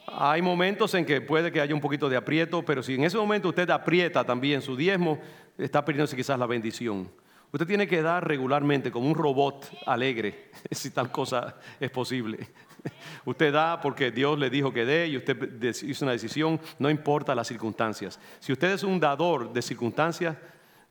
[0.06, 3.18] Hay momentos en que puede que haya un poquito de aprieto, pero si en ese
[3.18, 5.18] momento usted aprieta también su diezmo,
[5.58, 7.10] está perdiéndose quizás la bendición.
[7.54, 12.48] Usted tiene que dar regularmente como un robot alegre, si tal cosa es posible.
[13.24, 17.34] Usted da porque Dios le dijo que dé y usted hizo una decisión, no importa
[17.34, 18.18] las circunstancias.
[18.40, 20.36] Si usted es un dador de circunstancias,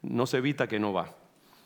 [0.01, 1.15] no se evita que no va.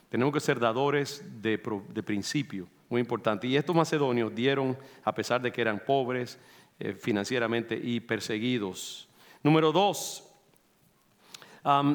[0.09, 3.47] Tenemos que ser dadores de, principio muy importante.
[3.47, 6.39] Y estos macedonios dieron, a pesar de que eran pobres
[6.79, 9.09] eh, financieramente y perseguidos.
[9.43, 10.23] Número dos,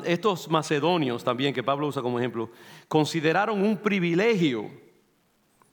[0.05, 2.51] estos macedonios también, que Pablo usa como ejemplo,
[2.89, 4.71] consideraron un privilegio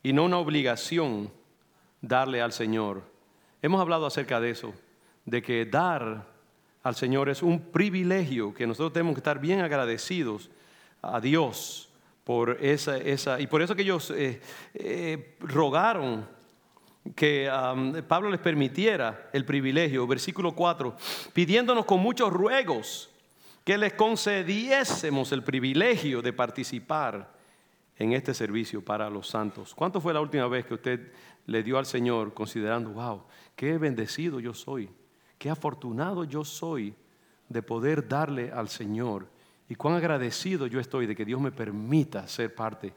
[0.02, 1.30] y no una obligación
[2.02, 3.04] darle al Señor.
[3.62, 4.74] Hemos hablado acerca de eso,
[5.26, 6.28] de que dar
[6.84, 10.50] al Señor es un privilegio, que nosotros tenemos que estar bien agradecidos
[11.02, 11.90] a Dios
[12.24, 14.42] por esa, esa, y por eso que ellos eh,
[14.74, 16.28] eh, rogaron
[17.16, 17.50] que
[18.08, 20.96] Pablo les permitiera el privilegio, versículo 4,
[21.34, 23.10] pidiéndonos con muchos ruegos
[23.64, 27.32] que les concediésemos el privilegio de participar
[27.98, 29.74] en este servicio para los santos.
[29.76, 31.12] ¿Cuánto fue la última vez que usted
[31.50, 33.24] le dio al Señor considerando, wow,
[33.56, 34.90] qué bendecido yo soy,
[35.38, 36.94] qué afortunado yo soy
[37.48, 39.28] de poder darle al Señor
[39.68, 42.94] y cuán agradecido yo estoy de que Dios me permita ser parte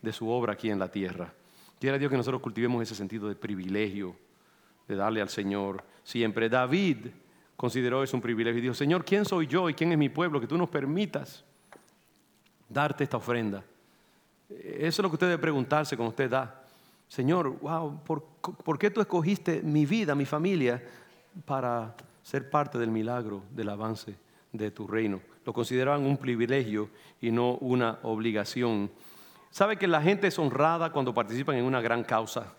[0.00, 1.32] de su obra aquí en la tierra?
[1.80, 4.16] Quiera Dios que nosotros cultivemos ese sentido de privilegio,
[4.88, 6.48] de darle al Señor siempre.
[6.48, 7.08] David
[7.56, 10.40] consideró eso un privilegio y dijo, Señor, ¿quién soy yo y quién es mi pueblo
[10.40, 11.44] que tú nos permitas
[12.68, 13.64] darte esta ofrenda?
[14.48, 16.65] Eso es lo que usted debe preguntarse cuando usted da.
[17.08, 20.82] Señor, wow, ¿por, qué tú escogiste mi vida, mi familia,
[21.44, 24.16] para ser parte del milagro, del avance
[24.52, 25.20] de tu reino?
[25.44, 26.90] Lo consideraban un privilegio
[27.20, 28.90] y no una obligación.
[29.50, 32.52] Sabe que la gente es honrada cuando participan en una gran causa.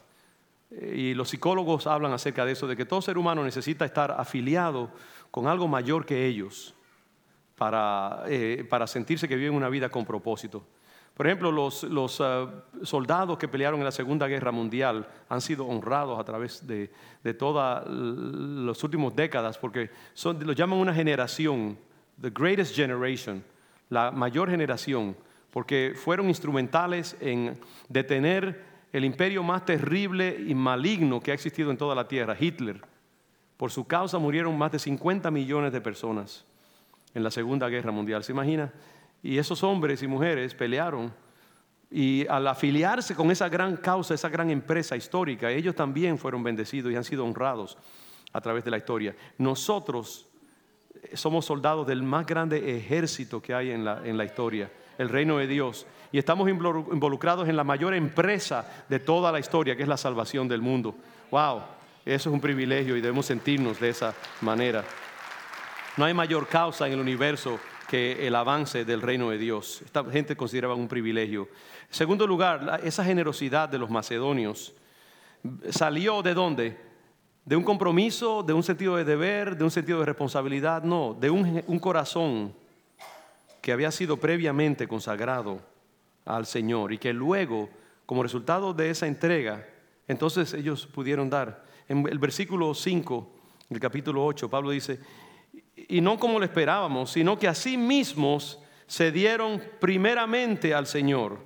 [0.71, 4.11] Eh, y los psicólogos hablan acerca de eso, de que todo ser humano necesita estar
[4.11, 4.91] afiliado
[5.29, 6.73] con algo mayor que ellos
[7.57, 10.63] para, eh, para sentirse que viven una vida con propósito.
[11.17, 12.47] Por ejemplo, los, los ah,
[12.83, 16.91] soldados que pelearon en la Segunda Guerra Mundial han sido honrados a través de,
[17.23, 21.77] de todas las últimas décadas, porque son, lo llaman una generación,
[22.21, 23.43] the greatest generation,
[23.89, 25.15] la mayor generación
[25.57, 27.57] porque fueron instrumentales en
[27.89, 32.79] detener el imperio más terrible y maligno que ha existido en toda la tierra, Hitler.
[33.57, 36.45] Por su causa murieron más de 50 millones de personas
[37.15, 38.23] en la Segunda Guerra Mundial.
[38.23, 38.71] ¿Se imagina?
[39.23, 41.13] Y esos hombres y mujeres pelearon
[41.89, 46.91] y al afiliarse con esa gran causa, esa gran empresa histórica, ellos también fueron bendecidos
[46.91, 47.77] y han sido honrados
[48.33, 49.15] a través de la historia.
[49.37, 50.27] Nosotros
[51.13, 55.37] somos soldados del más grande ejército que hay en la, en la historia el reino
[55.37, 55.85] de Dios.
[56.11, 60.47] Y estamos involucrados en la mayor empresa de toda la historia, que es la salvación
[60.47, 60.95] del mundo.
[61.31, 61.61] ¡Wow!
[62.05, 64.83] Eso es un privilegio y debemos sentirnos de esa manera.
[65.97, 69.81] No hay mayor causa en el universo que el avance del reino de Dios.
[69.83, 71.47] Esta gente consideraba un privilegio.
[71.89, 74.73] Segundo lugar, esa generosidad de los macedonios
[75.69, 76.77] salió de dónde?
[77.45, 81.29] De un compromiso, de un sentido de deber, de un sentido de responsabilidad, no, de
[81.29, 82.53] un, un corazón
[83.61, 85.61] que había sido previamente consagrado
[86.25, 87.69] al Señor y que luego,
[88.05, 89.65] como resultado de esa entrega,
[90.07, 91.63] entonces ellos pudieron dar.
[91.87, 93.31] En el versículo 5
[93.69, 94.99] del capítulo 8, Pablo dice,
[95.87, 101.39] y no como lo esperábamos, sino que así mismos se dieron primeramente al Señor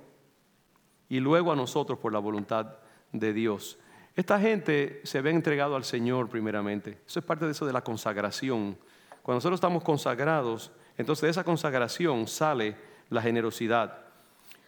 [1.08, 2.78] y luego a nosotros por la voluntad
[3.12, 3.78] de Dios.
[4.14, 6.98] Esta gente se había entregado al Señor primeramente.
[7.06, 8.78] Eso es parte de eso de la consagración.
[9.22, 12.76] Cuando nosotros estamos consagrados, entonces de esa consagración sale
[13.10, 13.98] la generosidad.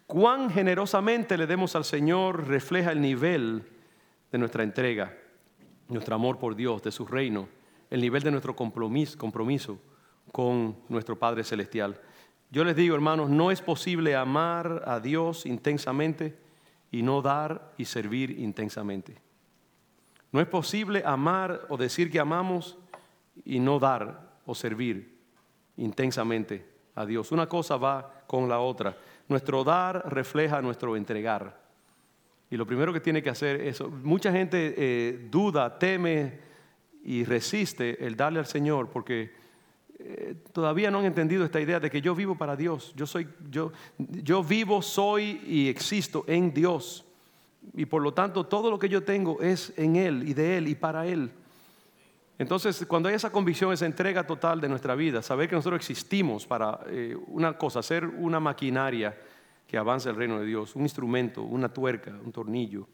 [0.06, 3.62] Cuán generosamente le demos al Señor refleja el nivel
[4.30, 5.14] de nuestra entrega,
[5.88, 7.48] nuestro amor por Dios, de su reino,
[7.94, 9.78] el nivel de nuestro compromiso,
[10.32, 12.00] con nuestro Padre Celestial.
[12.50, 16.36] Yo les digo, hermanos, no es posible amar a Dios intensamente
[16.90, 19.14] y no dar y servir intensamente.
[20.32, 22.76] No es posible amar o decir que amamos
[23.44, 25.16] y no dar o servir
[25.76, 27.30] intensamente a Dios.
[27.30, 28.96] Una cosa va con la otra.
[29.28, 31.62] Nuestro dar refleja nuestro entregar.
[32.50, 36.53] Y lo primero que tiene que hacer es, mucha gente eh, duda, teme
[37.04, 39.32] y resiste el darle al Señor porque
[39.98, 42.92] eh, todavía no han entendido esta idea de que yo vivo para Dios.
[42.96, 47.04] Yo soy, yo, yo vivo, soy y existo en Dios.
[47.74, 50.68] Y por lo tanto todo lo que yo tengo es en Él y de Él
[50.68, 51.30] y para Él.
[52.38, 56.46] Entonces, cuando hay esa convicción, esa entrega total de nuestra vida, saber que nosotros existimos
[56.46, 59.16] para eh, una cosa, ser una maquinaria
[59.68, 62.88] que avance el reino de Dios, un instrumento, una tuerca, un tornillo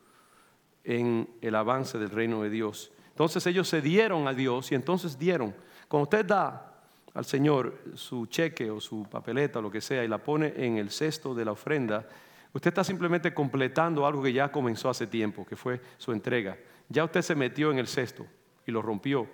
[0.85, 2.93] en el avance del reino de Dios.
[3.21, 5.55] Entonces ellos se dieron a Dios y entonces dieron.
[5.89, 6.73] Cuando usted da
[7.13, 10.79] al Señor su cheque o su papeleta o lo que sea y la pone en
[10.79, 12.09] el cesto de la ofrenda,
[12.55, 16.57] usted está simplemente completando algo que ya comenzó hace tiempo, que fue su entrega.
[16.89, 18.27] Ya usted se metió en el cesto
[18.67, 19.29] y lo rompió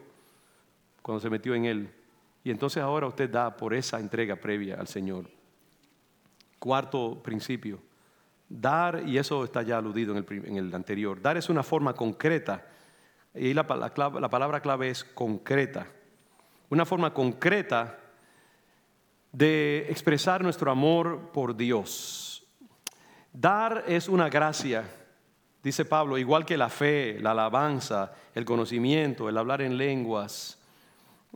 [1.00, 1.88] cuando se metió en él.
[2.42, 5.30] Y entonces ahora usted da por esa entrega previa al Señor.
[6.58, 7.78] Cuarto principio,
[8.48, 12.66] dar, y eso está ya aludido en el, anterior, dar es una forma concreta,
[13.36, 13.62] y la,
[14.20, 15.86] la palabra clave es concreta,
[16.70, 17.98] una forma concreta
[19.32, 22.44] de expresar nuestro amor por Dios.
[23.32, 24.84] Dar es una gracia
[25.66, 30.60] dice Pablo, igual que la fe, la alabanza, el conocimiento, el hablar en lenguas.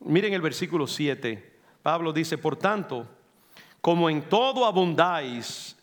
[0.05, 1.59] Miren el versículo 7.
[1.83, 3.09] Pablo dice, por tanto,
[3.81, 5.77] como en todo abundáis,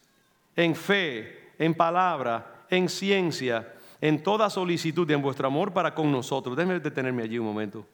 [0.55, 6.11] en fe, en palabra, en ciencia en toda solicitud y en vuestro amor para con
[6.11, 6.55] nosotros.
[6.55, 7.85] Déjenme detenerme allí un momento.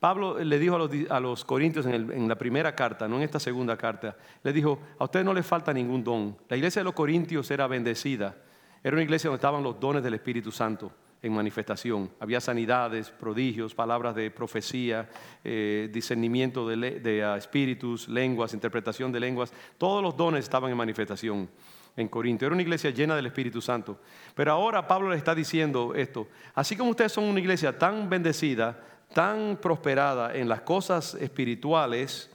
[0.00, 0.76] Pablo le dijo
[1.10, 4.80] a los, corintios en, en, la primera carta, no en esta segunda carta, le dijo,
[4.98, 6.36] a ustedes no les falta ningún don.
[6.48, 8.34] La iglesia de los corintios era bendecida.
[8.82, 10.90] Era una iglesia donde estaban los dones del Espíritu Santo
[11.22, 12.10] en manifestación.
[12.18, 15.08] Había sanidades, prodigios, palabras de profecía,
[15.44, 19.52] eh, discernimiento de, ah, espíritus, lenguas, interpretación de lenguas.
[19.78, 21.48] Todos los dones estaban en manifestación
[21.96, 22.44] en Corinto.
[22.44, 24.00] Era una iglesia llena del Espíritu Santo.
[24.34, 26.28] Pero ahora Pablo le está diciendo esto.
[26.54, 28.80] Así como ustedes son una iglesia tan bendecida,
[29.12, 32.30] tan prosperada en las cosas espirituales,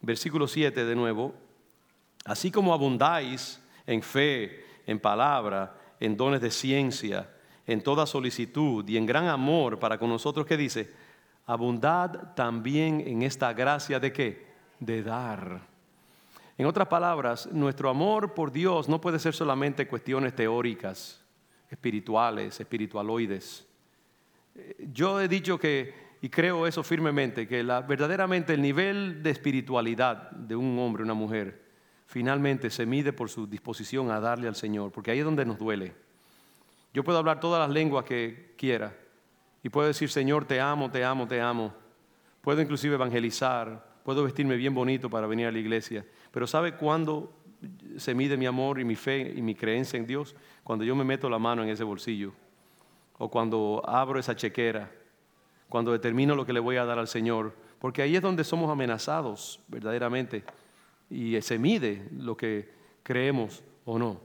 [0.00, 1.34] versículo 7 de nuevo,
[2.24, 7.30] así como abundáis en fe, en palabra, en dones de ciencia,
[7.66, 10.92] en toda solicitud y en gran amor para con nosotros, que dice,
[11.46, 14.46] abundad también en esta gracia de qué?
[14.80, 15.71] De dar.
[16.62, 21.20] En otras palabras, nuestro amor por Dios no puede ser solamente cuestiones teóricas,
[21.68, 23.66] espirituales, espiritualoides.
[24.92, 30.30] Yo he dicho que, y creo eso firmemente, que la, verdaderamente el nivel de espiritualidad
[30.30, 31.64] de un hombre, una mujer,
[32.06, 35.58] finalmente se mide por su disposición a darle al Señor, porque ahí es donde nos
[35.58, 35.92] duele.
[36.94, 38.94] Yo puedo hablar todas las lenguas que quiera
[39.64, 41.74] y puedo decir, Señor, te amo, te amo, te amo.
[42.40, 46.04] Puedo inclusive evangelizar, puedo vestirme bien bonito para venir a la iglesia.
[46.32, 47.32] Pero ¿sabe cuándo
[47.96, 50.34] se mide mi amor y mi fe y mi creencia en Dios?
[50.64, 52.32] Cuando yo me meto la mano en ese bolsillo
[53.18, 54.90] o cuando abro esa chequera,
[55.68, 57.54] cuando determino lo que le voy a dar al Señor.
[57.78, 60.44] Porque ahí es donde somos amenazados verdaderamente
[61.08, 62.70] y se mide lo que
[63.02, 64.20] creemos o no.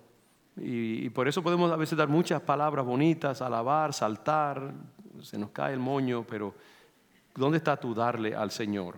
[0.57, 4.73] Y, por eso podemos a veces dar muchas palabras bonitas, alabar, saltar,
[5.21, 6.53] se nos cae el moño, pero
[7.35, 8.95] ¿dónde está tu darle al Señor?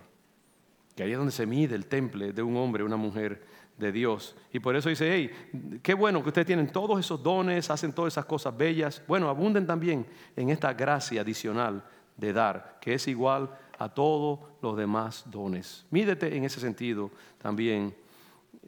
[1.00, 3.42] Que ahí es donde se mide el temple de un hombre, una mujer
[3.78, 4.36] de Dios.
[4.52, 8.12] Y por eso dice, hey, qué bueno que ustedes tienen todos esos dones, hacen todas
[8.12, 9.02] esas cosas bellas.
[9.08, 10.04] Bueno, abunden también
[10.36, 11.82] en esta gracia adicional
[12.18, 15.86] de dar, que es igual a todos los demás dones.
[15.88, 17.94] Mídete en ese sentido también.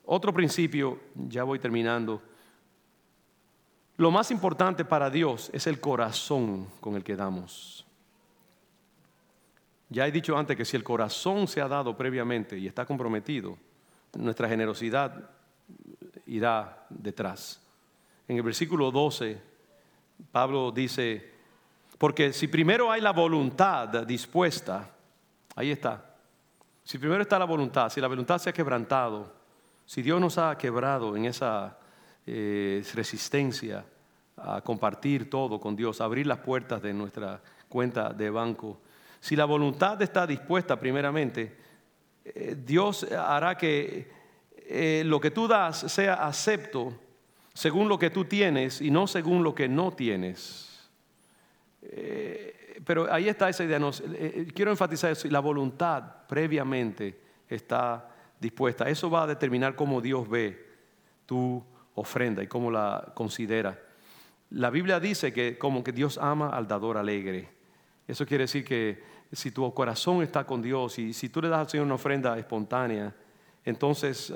[0.06, 2.22] Otro principio, ya voy terminando
[3.98, 7.84] lo más importante para Dios es el corazón con el que damos.
[9.92, 13.58] Ya he dicho antes que si el corazón se ha dado previamente y está comprometido,
[14.16, 15.30] nuestra generosidad
[16.24, 17.60] irá detrás.
[18.26, 19.38] En el versículo 12,
[20.30, 21.30] Pablo dice,
[21.98, 24.90] porque si primero hay la voluntad dispuesta,
[25.56, 26.16] ahí está.
[26.82, 29.30] Si primero está la voluntad, si la voluntad se ha quebrantado,
[29.84, 31.78] si Dios nos ha quebrado en esa
[32.26, 33.84] eh, resistencia
[34.38, 38.80] a compartir todo con Dios, abrir las puertas de nuestra cuenta de banco.
[39.22, 41.56] Si la voluntad está dispuesta primeramente,
[42.24, 44.10] eh, Dios hará que
[44.56, 46.92] eh, lo que tú das sea acepto
[47.54, 50.90] según lo que tú tienes y no según lo que no tienes.
[52.84, 53.78] pero ahí está esa idea.
[54.52, 55.28] quiero enfatizar eso.
[55.28, 57.16] La voluntad previamente
[57.48, 58.08] está
[58.40, 58.88] dispuesta.
[58.88, 60.66] Eso va a determinar cómo Dios ve
[61.26, 61.62] tu
[61.94, 63.78] ofrenda y cómo la considera.
[64.50, 67.61] La Biblia dice que como que Dios ama al dador alegre.
[68.06, 71.60] Eso quiere decir que si tu corazón está con Dios y si tú le das
[71.60, 73.14] al Señor una ofrenda espontánea,
[73.64, 74.32] entonces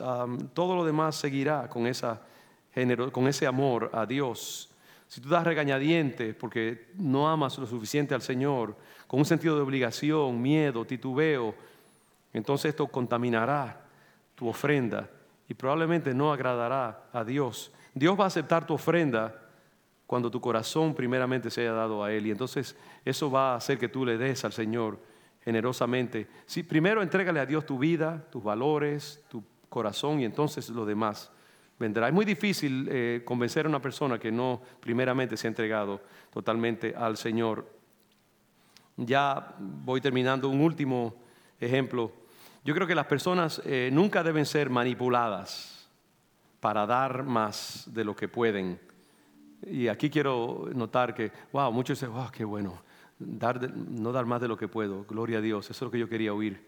[0.55, 2.23] todo lo demás seguirá con, esa,
[3.13, 4.71] con ese amor a Dios.
[5.09, 8.77] Si tú das regañadientes porque no amas lo suficiente al Señor,
[9.07, 11.55] con un sentido de obligación, miedo, titubeo,
[12.33, 13.81] entonces esto contaminará
[14.35, 15.09] tu ofrenda
[15.49, 17.73] y probablemente no agradará a Dios.
[17.95, 19.46] Dios va a aceptar tu ofrenda
[20.07, 22.27] cuando tu corazón primeramente se haya dado a Él.
[22.27, 24.99] Y entonces eso va a hacer que tú le des al Señor
[25.43, 26.29] generosamente.
[26.47, 31.31] Si, primero entrégale a Dios tu vida, tus valores, tu corazón y entonces lo demás
[31.79, 32.09] vendrá.
[32.09, 36.01] Es muy difícil eh, convencer a una persona que no primeramente se ha entregado
[36.33, 37.71] totalmente al Señor.
[38.97, 41.15] Ya voy terminando un último
[41.61, 42.13] ejemplo
[42.67, 45.89] yo creo que las personas eh, nunca deben ser manipuladas
[46.59, 48.81] para dar más de lo que pueden.
[49.65, 52.83] Y aquí quiero notar que, wow, muchos dicen, wow, qué bueno,
[53.19, 55.99] dar no dar más de lo que puedo, gloria a Dios, eso es lo que
[55.99, 56.61] yo quería oír.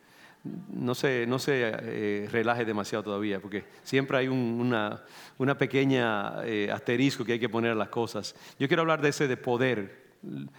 [0.72, 5.02] No se, no se eh, relaje demasiado todavía, porque siempre hay una,
[5.36, 8.34] una, pequeña eh, asterisco que hay que poner a las cosas.
[8.58, 10.12] Yo quiero hablar de ese de poder,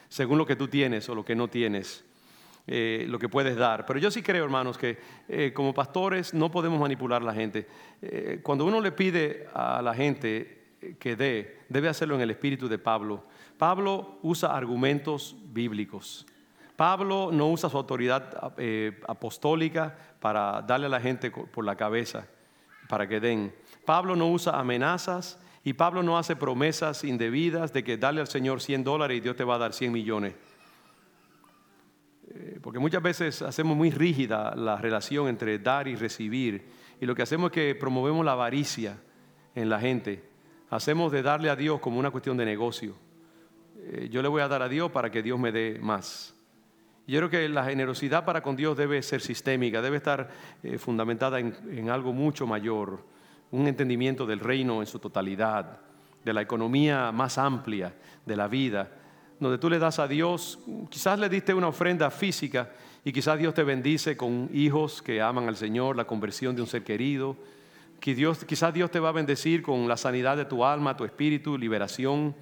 [0.10, 2.04] según lo que tú tienes o lo que no tienes.
[2.72, 3.84] Eh, lo que puedes dar.
[3.88, 5.00] Pero yo sí creo, hermanos, que
[5.56, 7.66] como pastores no podemos manipular a la gente.
[8.44, 10.59] Cuando uno le pide a la gente
[11.00, 13.24] que dé, debe hacerlo en el espíritu de Pablo.
[13.58, 16.26] Pablo usa argumentos bíblicos.
[16.76, 18.54] Pablo no usa su autoridad
[19.08, 22.28] apostólica para darle a la gente por la cabeza,
[22.88, 23.54] para que den.
[23.86, 28.62] Pablo no usa amenazas Y Pablo no hace promesas indebidas de que dale al Señor
[28.62, 30.34] 100 dólares y Dios te va a dar 100 millones.
[32.30, 36.70] Eh, porque muchas veces hacemos muy rígida la relación entre dar y recibir.
[37.02, 38.98] Y lo que hacemos es que promovemos la avaricia
[39.56, 40.29] en la gente.
[40.70, 42.96] Hacemos de darle a Dios como una cuestión de negocio.
[43.78, 46.36] Eh, yo le voy a dar a Dios para que Dios me dé más.
[47.08, 50.30] Yo creo que la generosidad para con Dios debe ser sistémica, debe estar
[50.62, 53.04] eh, fundamentada en, algo mucho mayor,
[53.50, 55.80] un entendimiento del reino en su totalidad,
[56.24, 58.92] de la economía más amplia de la vida,
[59.40, 60.60] donde tú le das a Dios,
[60.90, 62.70] quizás le diste una ofrenda física
[63.04, 66.68] y quizás Dios te bendice con hijos que aman al Señor, la conversión de un
[66.68, 67.38] ser querido,
[68.00, 72.36] quizás Dios te va a bendecir con la sanidad de tu alma, tu espíritu, liberación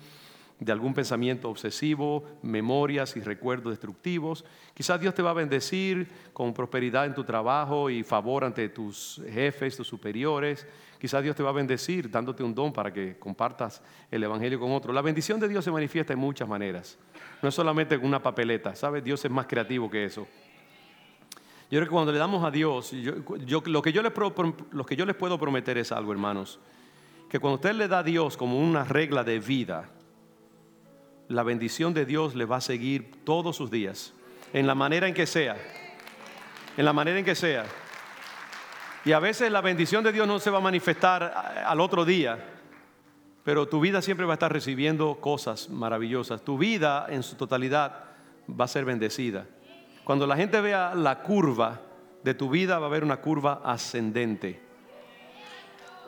[0.59, 4.43] de algún pensamiento obsesivo, memorias y recuerdos destructivos.
[4.73, 9.21] Quizás Dios te va a bendecir con prosperidad en tu trabajo y favor ante tus
[9.31, 10.65] jefes, tus superiores.
[10.99, 14.71] Quizás Dios te va a bendecir dándote un don para que compartas el Evangelio con
[14.71, 14.95] otros.
[14.95, 16.97] La bendición de Dios se manifiesta en muchas maneras.
[17.41, 19.03] No es solamente con una papeleta, ¿sabes?
[19.03, 20.27] Dios es más creativo que eso.
[21.69, 24.13] Yo creo que cuando le damos a Dios, lo, que yo les,
[24.71, 26.59] lo que yo les puedo prometer es algo, hermanos,
[27.29, 29.89] que cuando usted le da a Dios como una regla de vida,
[31.27, 34.13] la bendición de Dios le va a seguir todos sus días,
[34.53, 35.57] en la manera en que sea,
[36.77, 37.65] en la manera en que sea.
[39.03, 41.23] Y a veces la bendición de Dios no se va a manifestar
[41.65, 42.45] al otro día,
[43.43, 46.41] pero tu vida siempre va a estar recibiendo cosas maravillosas.
[46.43, 48.03] Tu vida en su totalidad
[48.49, 49.47] va a ser bendecida.
[50.07, 51.81] Cuando la gente vea la curva
[52.23, 54.65] de tu vida, va a haber una curva ascendente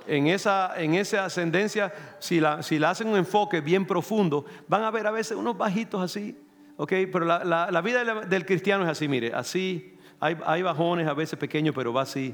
[0.07, 4.83] en esa, en esa ascendencia, si la, si la hacen un enfoque bien profundo, van
[4.83, 6.37] a ver a veces unos bajitos así,
[6.77, 6.93] ¿ok?
[7.11, 11.75] Pero la, vida del cristiano es así, mire, así, hay, hay bajones a veces pequeños,
[11.75, 12.33] pero va así,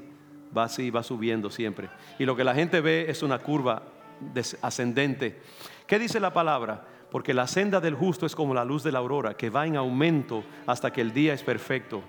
[0.55, 1.89] va así, va subiendo siempre.
[2.19, 3.83] Y lo que la gente ve es una curva
[4.61, 5.41] ascendente.
[5.85, 6.85] ¿Qué dice la palabra?
[7.11, 9.77] Porque la senda del justo es como la luz de la aurora, que va en
[9.77, 12.01] aumento hasta que el día es perfecto.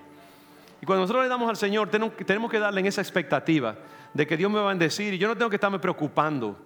[0.81, 3.75] Y cuando nosotros le damos al Señor, tenemos que darle en esa expectativa
[4.13, 6.57] de que Dios me va a bendecir y yo no tengo que estarme preocupando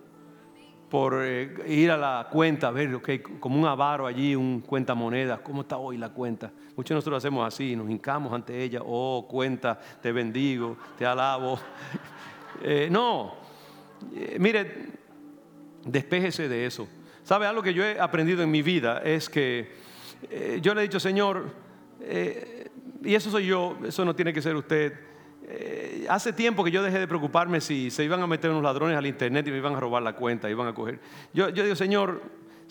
[0.91, 4.93] por eh, ir a la cuenta, a ver, okay, como un avaro allí, un cuenta
[4.93, 6.51] monedas, ¿cómo está hoy la cuenta?
[6.75, 11.59] Muchos de nosotros hacemos así, nos hincamos ante ella, oh cuenta, te bendigo, te alabo.
[12.63, 13.33] Eh, no,
[14.13, 14.89] eh, mire,
[15.83, 16.87] despéjese de eso.
[17.23, 19.01] ¿Sabe algo que yo he aprendido en mi vida?
[19.03, 19.71] Es que
[20.61, 21.49] yo le he dicho, Señor,
[23.03, 24.93] y eso soy yo, eso no tiene que ser usted.
[25.47, 28.97] Eh, hace tiempo que yo dejé de preocuparme si se iban a meter unos ladrones
[28.97, 30.99] al internet y me iban a robar la cuenta, iban a coger.
[31.33, 32.21] Yo, yo digo, Señor,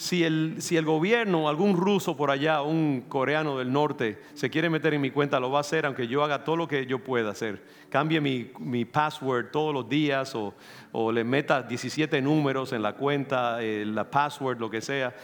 [0.00, 4.70] si el, si el gobierno, algún ruso por allá, un coreano del norte, se quiere
[4.70, 7.04] meter en mi cuenta, lo va a hacer, aunque yo haga todo lo que yo
[7.04, 7.62] pueda hacer.
[7.90, 10.54] Cambie mi, mi password todos los días o,
[10.92, 15.14] o, le meta 17 números en la cuenta, eh, la password, lo que sea.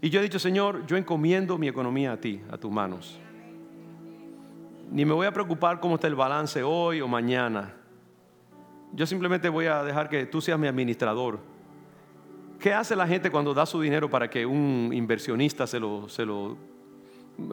[0.00, 3.18] Y yo he dicho, Señor, yo encomiendo mi economía a ti, a tus manos
[4.92, 7.74] ni me voy a preocupar cómo está el balance hoy o mañana.
[8.92, 11.38] Yo simplemente voy a dejar que tú seas mi administrador.
[12.60, 16.58] ¿Qué hace la gente cuando da su dinero para que un inversionista se lo,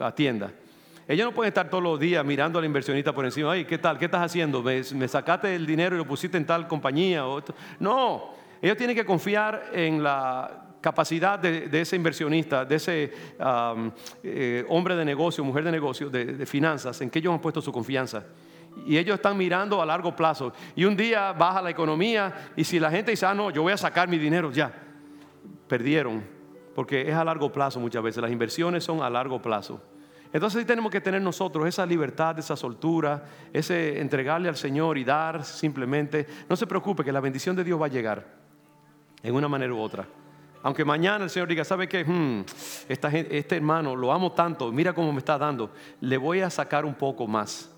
[0.02, 0.52] atienda?
[1.08, 3.52] Ellos no pueden estar todos los días mirando al inversionista por encima.
[3.52, 3.98] Ay, ¿qué tal?
[3.98, 4.62] ¿Qué estás haciendo?
[4.62, 7.22] ¿Me, sacaste el dinero y lo pusiste en tal compañía?
[7.80, 13.12] No, ellos tienen que confiar en la capacidad de, ese inversionista, de ese
[14.22, 17.72] eh, hombre de negocio, mujer de negocio, de, finanzas, en que ellos han puesto su
[17.72, 18.24] confianza.
[18.86, 20.52] Y ellos están mirando a largo plazo.
[20.76, 23.72] Y un día baja la economía y si la gente dice, ah, no, yo voy
[23.72, 24.87] a sacar mi dinero, ya,
[25.68, 26.22] perdieron.
[26.74, 29.80] Porque es a largo plazo muchas veces, las inversiones son a largo plazo.
[30.32, 35.44] Entonces tenemos que tener nosotros esa libertad, esa soltura, ese entregarle al Señor y dar
[35.44, 36.26] simplemente.
[36.48, 38.26] No se preocupe que la bendición de Dios va a llegar
[39.22, 40.06] en una manera u otra.
[40.62, 42.04] Aunque mañana el Señor diga, ¿sabe qué?
[42.04, 42.44] Hmm,
[42.88, 46.94] este hermano lo amo tanto, mira cómo me está dando, le voy a sacar un
[46.94, 47.74] poco más.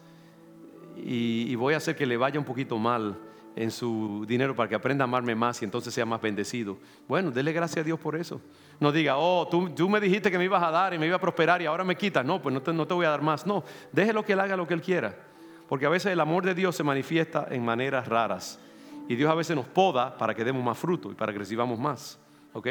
[0.97, 3.17] Y, voy a hacer que le vaya un poquito mal
[3.57, 6.79] en su dinero para que aprenda a amarme más y entonces sea más bendecido.
[7.09, 8.41] Bueno, dele gracias a Dios por eso.
[8.79, 11.21] No diga, oh, tú, me dijiste que me ibas a dar y me iba a
[11.21, 12.25] prosperar y ahora me quitas.
[12.25, 13.47] No, pues no te, no te voy a dar más.
[13.47, 15.15] No, déjelo que él haga lo que él quiera.
[15.69, 18.59] Porque a veces el amor de Dios se manifiesta en maneras raras.
[19.09, 21.79] Y Dios a veces nos poda para que demos más fruto y para que recibamos
[21.79, 22.19] más.
[22.53, 22.69] ¿ok?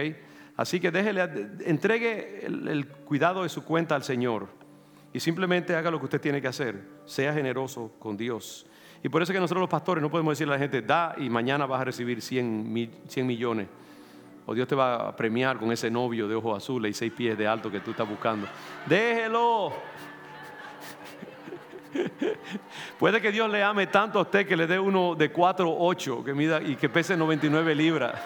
[0.58, 1.22] Así que déjele,
[1.66, 4.48] entregue el, cuidado de su cuenta al Señor
[5.14, 6.84] y simplemente haga lo que usted tiene que hacer.
[7.06, 8.66] Sea generoso con Dios.
[9.02, 11.30] Y por eso que nosotros los pastores no podemos decirle a la gente, da y
[11.30, 13.68] mañana vas a recibir 100, 100 millones.
[14.46, 17.38] O Dios te va a premiar con ese novio de ojos azules y seis pies
[17.38, 18.48] de alto que tú estás buscando.
[18.88, 19.72] Déjelo.
[23.00, 26.24] Puede que Dios le ame tanto a usted que le dé uno de 4 8
[26.24, 28.20] que mida y que pese 99 libras.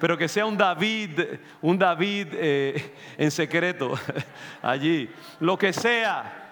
[0.00, 1.20] pero que sea un David,
[1.62, 3.92] un David eh, en secreto
[4.62, 5.10] allí.
[5.40, 6.45] Lo que sea.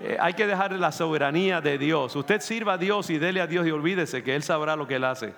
[0.00, 2.14] Eh, hay que dejar la soberanía de Dios.
[2.14, 4.96] Usted sirva a Dios y dele a Dios y olvídese que Él sabrá lo que
[4.96, 5.34] Él hace.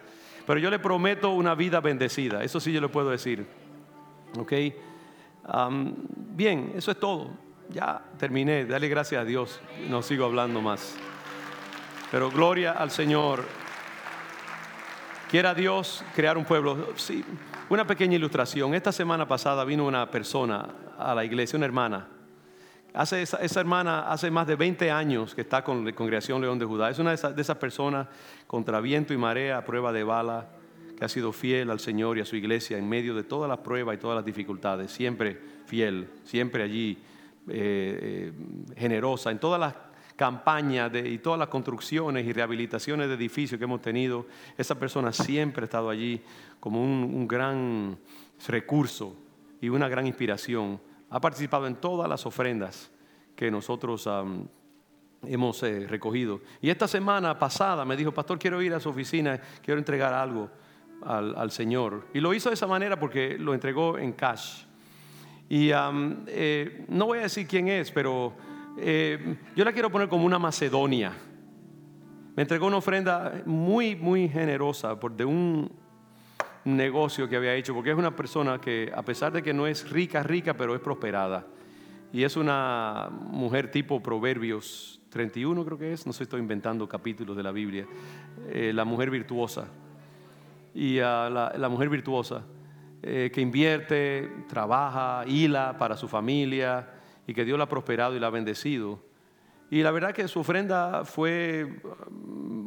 [0.47, 2.43] Pero yo le prometo una vida bendecida.
[2.43, 3.47] Eso sí yo le puedo decir.
[4.39, 4.53] ¿Ok?
[6.37, 7.31] bien, eso es todo.
[7.71, 8.67] Ya terminé.
[8.67, 9.61] Dale gracias a Dios.
[9.89, 10.97] No sigo hablando más.
[12.11, 13.45] Pero gloria al Señor.
[15.31, 16.89] Quiera Dios crear un pueblo.
[16.97, 17.25] Sí,
[17.69, 18.75] una pequeña ilustración.
[18.75, 22.09] Esta semana pasada vino una persona a la iglesia, una hermana.
[22.93, 26.65] Hace esa, hermana hace más de 20 años que está con la Congregación León de
[26.65, 26.91] Judá.
[26.91, 28.09] Es una de esas, de esas personas
[28.47, 30.49] contra viento y marea, a prueba de bala,
[30.99, 33.59] que ha sido fiel al Señor y a su iglesia en medio de todas las
[33.59, 34.91] pruebas y todas las dificultades.
[34.91, 36.99] Siempre fiel, siempre allí
[37.49, 38.33] eh, eh,
[38.77, 39.75] generosa en todas las
[40.15, 44.27] campañas y todas las construcciones y rehabilitaciones de edificios que hemos tenido,
[44.59, 46.21] esa persona siempre ha estado allí
[46.61, 47.97] como un, gran
[48.47, 49.17] recurso
[49.63, 50.79] y una gran inspiración.
[51.11, 52.91] Ha participado en todas las ofrendas
[53.37, 54.09] que nosotros
[55.27, 56.41] hemos eh, recogido.
[56.61, 60.51] Y esta semana pasada me dijo, pastor, quiero ir a su oficina, quiero entregar algo
[61.03, 62.07] al, Señor.
[62.15, 64.65] Y lo hizo de esa manera porque lo entregó en cash.
[65.49, 68.35] Y eh, no voy a decir quién es, pero
[68.79, 71.13] eh, yo la quiero poner como una Macedonia.
[72.37, 75.71] Me entregó una ofrenda muy, muy generosa por de un
[76.65, 79.91] negocio que había hecho, porque es una persona que, a pesar de que no es
[79.91, 81.47] rica, rica, pero es prosperada.
[82.13, 87.37] Y es una mujer tipo Proverbios 31, creo que es, no sé, estoy inventando capítulos
[87.37, 87.87] de la Biblia.
[88.49, 89.69] Eh, la mujer virtuosa.
[90.75, 92.45] Y la, la, mujer virtuosa,
[93.03, 96.89] eh, que invierte, trabaja, hila para su familia
[97.27, 99.01] y que Dios la ha prosperado y la ha bendecido.
[99.71, 101.81] Y la verdad que su ofrenda fue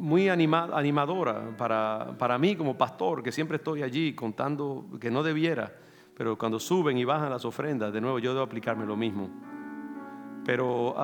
[0.04, 5.74] muy animadora para, para mí como pastor, que siempre estoy allí contando que no debiera,
[6.16, 9.30] pero cuando suben y bajan las ofrendas, de nuevo yo debo aplicarme lo mismo.
[10.44, 10.94] Pero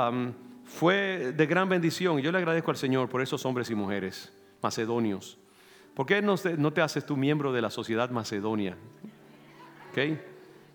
[0.65, 4.33] fue de gran bendición y yo le agradezco al Señor por esos hombres y mujeres
[4.63, 5.39] macedonios.
[5.95, 8.77] ¿Por qué no te, no te haces tú miembro de la sociedad macedonia?
[9.91, 10.21] ¿Okay?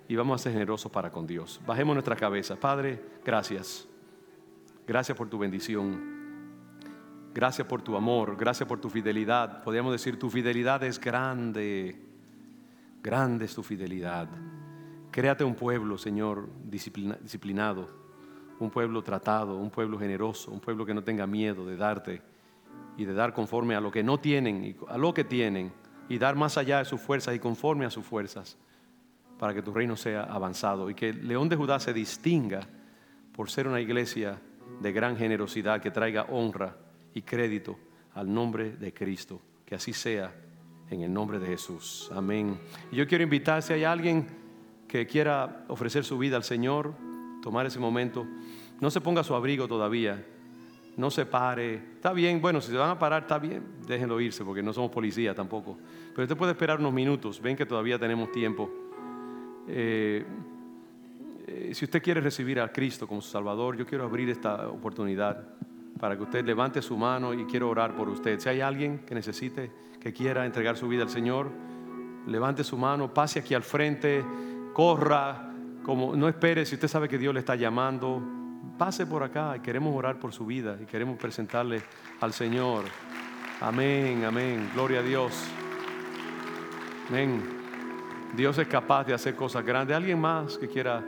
[0.07, 1.59] y vamos a ser generosos para con Dios.
[1.65, 2.55] Bajemos nuestra cabeza.
[2.55, 3.87] Padre, gracias.
[4.87, 6.14] Gracias por tu bendición.
[7.35, 8.37] Gracias por tu amor.
[8.37, 9.61] Gracias por tu fidelidad.
[9.61, 12.01] Podríamos decir, tu fidelidad es grande.
[13.03, 14.29] Grande es tu fidelidad.
[15.11, 17.89] Créate un pueblo, Señor, disciplinado.
[18.57, 22.21] Un pueblo tratado, un pueblo generoso, un pueblo que no tenga miedo de darte
[22.95, 25.73] y de dar conforme a lo que no tienen y a lo que tienen
[26.07, 28.57] y dar más allá de sus fuerzas y conforme a sus fuerzas
[29.37, 32.61] para que tu reino sea avanzado y que León de Judá se distinga
[33.33, 34.39] por ser una iglesia
[34.79, 36.77] de gran generosidad que traiga honra
[37.15, 37.75] y crédito
[38.13, 39.41] al nombre de Cristo.
[39.65, 40.31] Que así sea
[40.91, 42.11] en el nombre de Jesús.
[42.13, 42.59] Amén.
[42.91, 44.27] Y yo quiero invitar, si hay alguien
[44.87, 46.93] que quiera ofrecer su vida al Señor,
[47.41, 48.27] tomar ese momento,
[48.79, 50.23] no se ponga su abrigo todavía,
[50.97, 51.75] no se pare.
[51.95, 54.91] Está bien, bueno, si se van a parar, está bien, déjenlo irse porque no somos
[54.91, 55.77] policía tampoco.
[56.13, 58.69] Pero usted puede esperar unos minutos, ven que todavía tenemos tiempo.
[59.67, 60.23] Eh,
[61.47, 65.55] eh, si usted quiere recibir a Cristo como su Salvador, yo quiero abrir esta oportunidad
[65.99, 68.39] para que usted levante su mano y quiero orar por usted.
[68.39, 71.49] Si hay alguien que necesite, que quiera entregar su vida al Señor,
[72.27, 74.23] levante su mano, pase aquí al frente,
[74.73, 75.51] corra,
[75.83, 78.21] como no espere si usted sabe que Dios le está llamando,
[78.77, 81.81] pase por acá y queremos orar por su vida y queremos presentarle
[82.19, 82.83] al Señor.
[83.61, 85.45] Amén, amén, gloria a Dios.
[87.09, 87.41] Amén.
[88.35, 89.95] Dios es capaz de hacer cosas grandes.
[89.95, 91.03] ¿Alguien más que quiera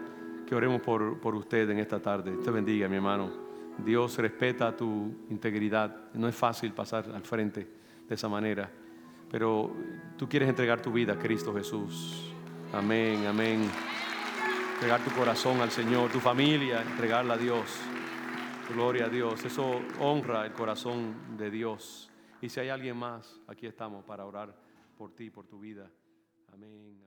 [0.48, 2.38] que oremos por, por usted en esta tarde?
[2.44, 3.47] Te bendiga, mi hermano.
[3.84, 6.12] Dios respeta tu integridad.
[6.14, 7.68] No es fácil pasar al frente
[8.08, 8.70] de esa manera.
[9.30, 9.76] Pero
[10.18, 12.34] tú quieres entregar tu vida a Cristo Jesús.
[12.74, 13.70] Amén, amén.
[14.76, 17.80] Entregar tu corazón al Señor, tu familia, entregarla a Dios.
[18.74, 19.44] Gloria a Dios.
[19.44, 22.10] Eso honra el corazón de Dios.
[22.42, 24.54] Y si hay alguien más, aquí estamos para orar
[24.98, 25.90] por ti, por tu vida.
[26.54, 27.07] Amén.